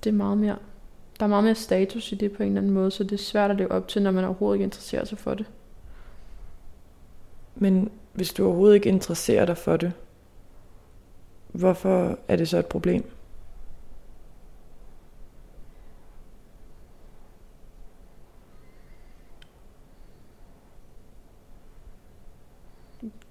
det 0.04 0.10
er 0.10 0.14
meget 0.14 0.38
mere, 0.38 0.58
der 1.18 1.24
er 1.24 1.28
meget 1.28 1.44
mere 1.44 1.54
status 1.54 2.12
i 2.12 2.14
det 2.14 2.32
på 2.32 2.42
en 2.42 2.48
eller 2.48 2.60
anden 2.60 2.72
måde, 2.72 2.90
så 2.90 3.04
det 3.04 3.12
er 3.12 3.16
svært 3.16 3.50
at 3.50 3.56
leve 3.56 3.72
op 3.72 3.88
til, 3.88 4.02
når 4.02 4.10
man 4.10 4.24
overhovedet 4.24 4.56
ikke 4.56 4.64
interesserer 4.64 5.04
sig 5.04 5.18
for 5.18 5.34
det. 5.34 5.46
Men 7.54 7.90
hvis 8.12 8.32
du 8.32 8.46
overhovedet 8.46 8.74
ikke 8.74 8.88
interesserer 8.88 9.46
dig 9.46 9.56
for 9.56 9.76
det, 9.76 9.92
hvorfor 11.52 12.18
er 12.28 12.36
det 12.36 12.48
så 12.48 12.58
et 12.58 12.66
problem? 12.66 13.10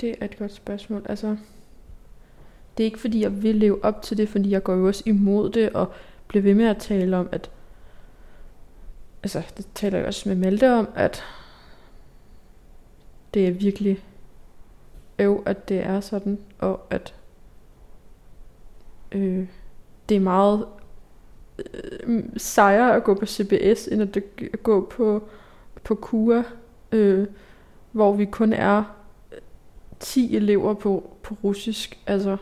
Det 0.01 0.15
er 0.21 0.25
et 0.25 0.37
godt 0.37 0.53
spørgsmål. 0.53 1.05
Altså, 1.09 1.37
det 2.77 2.83
er 2.83 2.85
ikke 2.85 2.99
fordi, 2.99 3.21
jeg 3.21 3.43
vil 3.43 3.55
leve 3.55 3.85
op 3.85 4.01
til 4.01 4.17
det, 4.17 4.29
fordi 4.29 4.49
jeg 4.49 4.63
går 4.63 4.73
jo 4.73 4.87
også 4.87 5.03
imod 5.05 5.49
det, 5.49 5.69
og 5.69 5.91
bliver 6.27 6.43
ved 6.43 6.53
med 6.53 6.65
at 6.65 6.77
tale 6.77 7.17
om, 7.17 7.29
at 7.31 7.49
altså, 9.23 9.43
det 9.57 9.67
taler 9.75 9.97
jeg 9.97 10.07
også 10.07 10.29
med 10.29 10.35
Malte 10.35 10.73
om, 10.73 10.89
at 10.95 11.23
det 13.33 13.47
er 13.47 13.51
virkelig 13.51 14.03
øv, 15.19 15.43
at 15.45 15.69
det 15.69 15.79
er 15.79 15.99
sådan, 15.99 16.39
og 16.59 16.85
at 16.89 17.13
øh, 19.11 19.47
det 20.09 20.17
er 20.17 20.21
meget 20.21 20.65
øh, 21.59 22.09
mm, 22.09 22.37
sejere 22.37 22.95
at 22.95 23.03
gå 23.03 23.13
på 23.13 23.25
CBS, 23.25 23.87
end 23.87 24.01
at 24.01 24.17
gå 24.63 24.85
på, 24.85 25.23
på 25.83 25.95
KUA, 25.95 26.43
øh, 26.91 27.27
hvor 27.91 28.13
vi 28.13 28.25
kun 28.25 28.53
er 28.53 28.83
øh, 29.31 29.37
10 29.99 30.35
elever 30.35 30.73
på, 30.73 31.17
på 31.23 31.35
russisk. 31.43 31.97
Altså, 32.07 32.37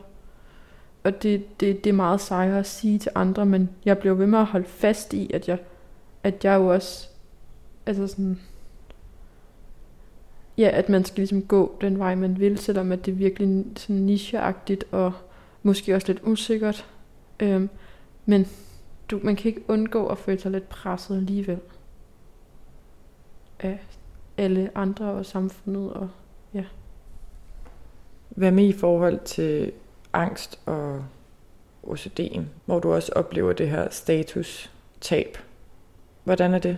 og 1.05 1.23
det, 1.23 1.59
det, 1.59 1.83
det 1.83 1.89
er 1.89 1.93
meget 1.93 2.21
sejere 2.21 2.59
at 2.59 2.65
sige 2.65 2.99
til 2.99 3.11
andre, 3.15 3.45
men 3.45 3.69
jeg 3.85 3.97
bliver 3.97 4.15
ved 4.15 4.27
med 4.27 4.39
at 4.39 4.45
holde 4.45 4.65
fast 4.65 5.13
i, 5.13 5.31
at 5.33 5.47
jeg, 5.47 5.59
at 6.23 6.45
jeg 6.45 6.55
jo 6.55 6.67
også, 6.67 7.07
altså 7.85 8.07
sådan, 8.07 8.39
ja, 10.57 10.69
at 10.73 10.89
man 10.89 11.05
skal 11.05 11.19
ligesom 11.19 11.41
gå 11.41 11.77
den 11.81 11.99
vej, 11.99 12.15
man 12.15 12.39
vil, 12.39 12.57
selvom 12.57 12.91
at 12.91 13.05
det 13.05 13.11
er 13.11 13.15
virkelig 13.15 13.65
sådan 13.75 14.01
nicheagtigt 14.01 14.83
og 14.91 15.13
måske 15.63 15.95
også 15.95 16.07
lidt 16.07 16.21
usikkert. 16.23 16.85
Øhm, 17.39 17.69
men 18.25 18.47
du, 19.11 19.19
man 19.23 19.35
kan 19.35 19.49
ikke 19.49 19.63
undgå 19.67 20.07
at 20.07 20.17
føle 20.17 20.39
sig 20.39 20.51
lidt 20.51 20.69
presset 20.69 21.17
alligevel 21.17 21.59
af 23.59 23.79
alle 24.37 24.71
andre 24.75 25.05
og 25.05 25.25
samfundet 25.25 25.93
og 25.93 26.09
ja. 26.53 26.63
Hvad 28.29 28.51
med 28.51 28.65
i 28.65 28.73
forhold 28.73 29.19
til 29.25 29.71
angst 30.15 30.59
og 30.65 31.05
OCD'en, 31.83 32.41
hvor 32.65 32.79
du 32.79 32.93
også 32.93 33.11
oplever 33.15 33.53
det 33.53 33.69
her 33.69 33.89
status-tab? 33.89 35.37
Hvordan 36.23 36.53
er 36.53 36.59
det? 36.59 36.77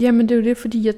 Jamen 0.00 0.28
det 0.28 0.34
er 0.34 0.38
jo 0.38 0.44
det, 0.44 0.56
fordi 0.56 0.86
jeg, 0.86 0.94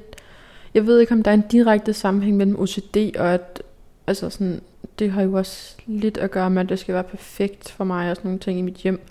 jeg 0.73 0.85
ved 0.85 0.99
ikke, 0.99 1.13
om 1.13 1.23
der 1.23 1.31
er 1.31 1.35
en 1.35 1.47
direkte 1.51 1.93
sammenhæng 1.93 2.37
mellem 2.37 2.59
OCD 2.59 2.97
og 3.19 3.33
at, 3.33 3.63
altså 4.07 4.29
sådan, 4.29 4.61
det 4.99 5.11
har 5.11 5.21
jo 5.21 5.33
også 5.33 5.77
lidt 5.85 6.17
at 6.17 6.31
gøre 6.31 6.49
med, 6.49 6.61
at 6.61 6.69
det 6.69 6.79
skal 6.79 6.93
være 6.93 7.03
perfekt 7.03 7.71
for 7.71 7.83
mig 7.83 8.09
og 8.09 8.15
sådan 8.15 8.29
nogle 8.29 8.39
ting 8.39 8.59
i 8.59 8.61
mit 8.61 8.75
hjem. 8.75 9.01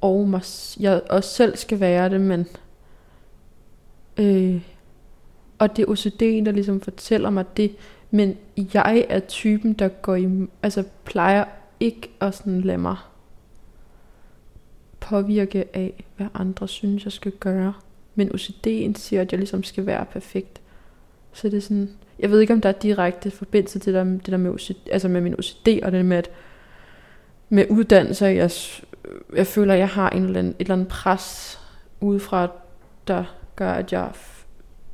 Og 0.00 0.28
mig, 0.28 0.42
jeg 0.80 1.02
også 1.10 1.30
selv 1.30 1.56
skal 1.56 1.80
være 1.80 2.08
det, 2.08 2.20
men 2.20 2.46
øh, 4.16 4.62
og 5.60 5.76
det 5.76 5.82
er 5.82 5.92
OCD'en, 5.92 6.44
der 6.44 6.52
ligesom 6.52 6.80
fortæller 6.80 7.30
mig 7.30 7.56
det, 7.56 7.76
men 8.10 8.36
jeg 8.74 9.06
er 9.08 9.20
typen, 9.20 9.72
der 9.72 9.88
går 9.88 10.14
i, 10.14 10.28
altså 10.62 10.84
plejer 11.04 11.44
ikke 11.80 12.10
at 12.20 12.34
sådan 12.34 12.60
lade 12.60 12.78
mig 12.78 12.96
påvirke 15.00 15.76
af, 15.76 16.04
hvad 16.16 16.26
andre 16.34 16.68
synes, 16.68 17.04
jeg 17.04 17.12
skal 17.12 17.32
gøre. 17.32 17.72
Men 18.14 18.28
OCD'en 18.28 18.94
siger, 18.94 19.20
at 19.20 19.32
jeg 19.32 19.38
ligesom 19.38 19.62
skal 19.62 19.86
være 19.86 20.04
perfekt. 20.04 20.60
Så 21.32 21.48
det 21.48 21.56
er 21.56 21.60
sådan, 21.60 21.90
jeg 22.18 22.30
ved 22.30 22.40
ikke, 22.40 22.52
om 22.52 22.60
der 22.60 22.68
er 22.68 22.72
direkte 22.72 23.30
forbindelse 23.30 23.78
til 23.78 23.94
det 23.94 24.06
der, 24.06 24.12
det 24.12 24.26
der 24.26 24.36
med, 24.36 24.50
OCD, 24.50 24.88
altså 24.90 25.08
med 25.08 25.20
min 25.20 25.34
OCD, 25.34 25.68
og 25.82 25.92
det 25.92 26.04
med, 26.04 26.16
at 26.16 26.30
med 27.48 27.66
uddannelse, 27.70 28.26
jeg, 28.26 28.50
jeg 29.36 29.46
føler, 29.46 29.74
at 29.74 29.80
jeg 29.80 29.88
har 29.88 30.10
en 30.10 30.22
eller 30.22 30.38
anden, 30.38 30.52
et 30.52 30.60
eller 30.60 30.74
andet 30.74 30.88
pres 30.88 31.58
udefra, 32.00 32.48
der 33.08 33.24
gør, 33.56 33.72
at 33.72 33.92
jeg 33.92 34.10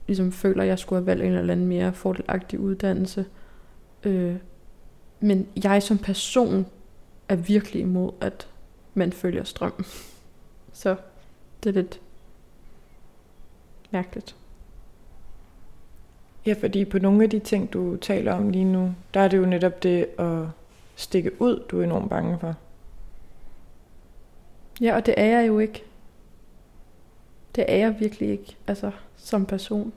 ligesom 0.07 0.32
føler, 0.32 0.62
at 0.62 0.68
jeg 0.68 0.78
skulle 0.78 1.00
have 1.00 1.07
valgt 1.07 1.24
en 1.24 1.32
eller 1.32 1.52
anden 1.52 1.66
mere 1.66 1.92
fordelagtig 1.92 2.61
uddannelse. 2.61 3.26
Øh, 4.04 4.36
men 5.20 5.48
jeg 5.64 5.82
som 5.82 5.98
person 5.98 6.66
er 7.28 7.36
virkelig 7.36 7.82
imod, 7.82 8.12
at 8.20 8.48
man 8.94 9.12
følger 9.12 9.44
strøm. 9.44 9.84
Så 10.72 10.96
det 11.62 11.68
er 11.68 11.74
lidt 11.74 12.00
mærkeligt. 13.90 14.36
Ja, 16.46 16.54
fordi 16.61 16.84
på 16.84 16.98
nogle 16.98 17.24
af 17.24 17.30
de 17.30 17.38
ting, 17.38 17.72
du 17.72 17.96
taler 17.96 18.32
om 18.32 18.50
lige 18.50 18.64
nu, 18.64 18.94
der 19.14 19.20
er 19.20 19.28
det 19.28 19.36
jo 19.36 19.46
netop 19.46 19.82
det 19.82 20.07
at 20.18 20.42
stikke 20.96 21.42
ud, 21.42 21.64
du 21.70 21.80
er 21.80 21.84
enormt 21.84 22.11
bange 22.11 22.38
for. 22.38 22.54
Ja, 24.80 24.96
og 24.96 25.07
det 25.07 25.14
er 25.16 25.24
jeg 25.24 25.48
jo 25.48 25.59
ikke. 25.59 25.84
Det 27.54 27.64
er 27.68 27.76
jeg 27.76 27.96
virkelig 28.00 28.28
ikke, 28.28 28.57
altså 28.66 28.90
som 29.17 29.47
person. 29.47 29.93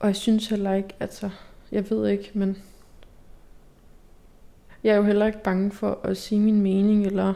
Og 0.00 0.06
jeg 0.06 0.16
synes 0.16 0.48
heller 0.48 0.72
ikke, 0.72 0.94
altså, 1.00 1.30
jeg 1.72 1.90
ved 1.90 2.08
ikke, 2.08 2.30
men 2.34 2.56
jeg 4.84 4.92
er 4.92 4.96
jo 4.96 5.02
heller 5.02 5.26
ikke 5.26 5.42
bange 5.42 5.70
for 5.70 6.00
at 6.02 6.16
sige 6.16 6.40
min 6.40 6.62
mening, 6.62 7.06
eller 7.06 7.34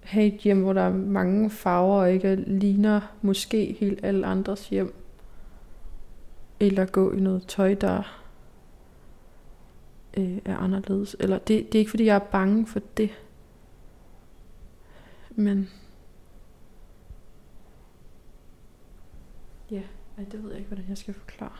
have 0.00 0.26
et 0.26 0.40
hjem, 0.40 0.62
hvor 0.62 0.72
der 0.72 0.82
er 0.82 0.94
mange 0.94 1.50
farver, 1.50 2.00
og 2.00 2.12
ikke 2.12 2.34
ligner 2.34 3.00
måske 3.22 3.76
helt 3.80 4.04
alle 4.04 4.26
andres 4.26 4.68
hjem. 4.68 4.94
Eller 6.60 6.86
gå 6.86 7.12
i 7.12 7.20
noget 7.20 7.46
tøj, 7.46 7.74
der 7.74 8.22
øh, 10.16 10.38
er 10.44 10.56
anderledes. 10.56 11.16
Eller 11.20 11.38
det, 11.38 11.48
det 11.66 11.74
er 11.74 11.78
ikke, 11.78 11.90
fordi 11.90 12.04
jeg 12.04 12.14
er 12.14 12.18
bange 12.18 12.66
for 12.66 12.80
det. 12.96 13.10
Men 15.30 15.70
ja, 19.70 19.82
ej, 20.18 20.24
det 20.32 20.42
ved 20.42 20.50
jeg 20.50 20.58
ikke, 20.58 20.68
hvordan 20.68 20.84
jeg 20.88 20.98
skal 20.98 21.14
forklare. 21.14 21.58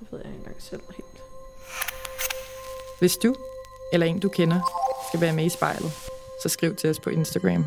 Det 0.00 0.08
ved 0.12 0.18
jeg 0.18 0.28
ikke 0.28 0.38
engang 0.38 0.62
selv 0.62 0.82
helt. 0.96 1.22
Hvis 2.98 3.16
du 3.16 3.34
eller 3.92 4.06
en 4.06 4.20
du 4.20 4.28
kender 4.28 4.60
skal 5.08 5.20
være 5.20 5.32
med 5.32 5.44
i 5.44 5.48
spejlet, 5.48 5.92
så 6.42 6.48
skriv 6.48 6.76
til 6.76 6.90
os 6.90 7.00
på 7.00 7.10
Instagram. 7.10 7.64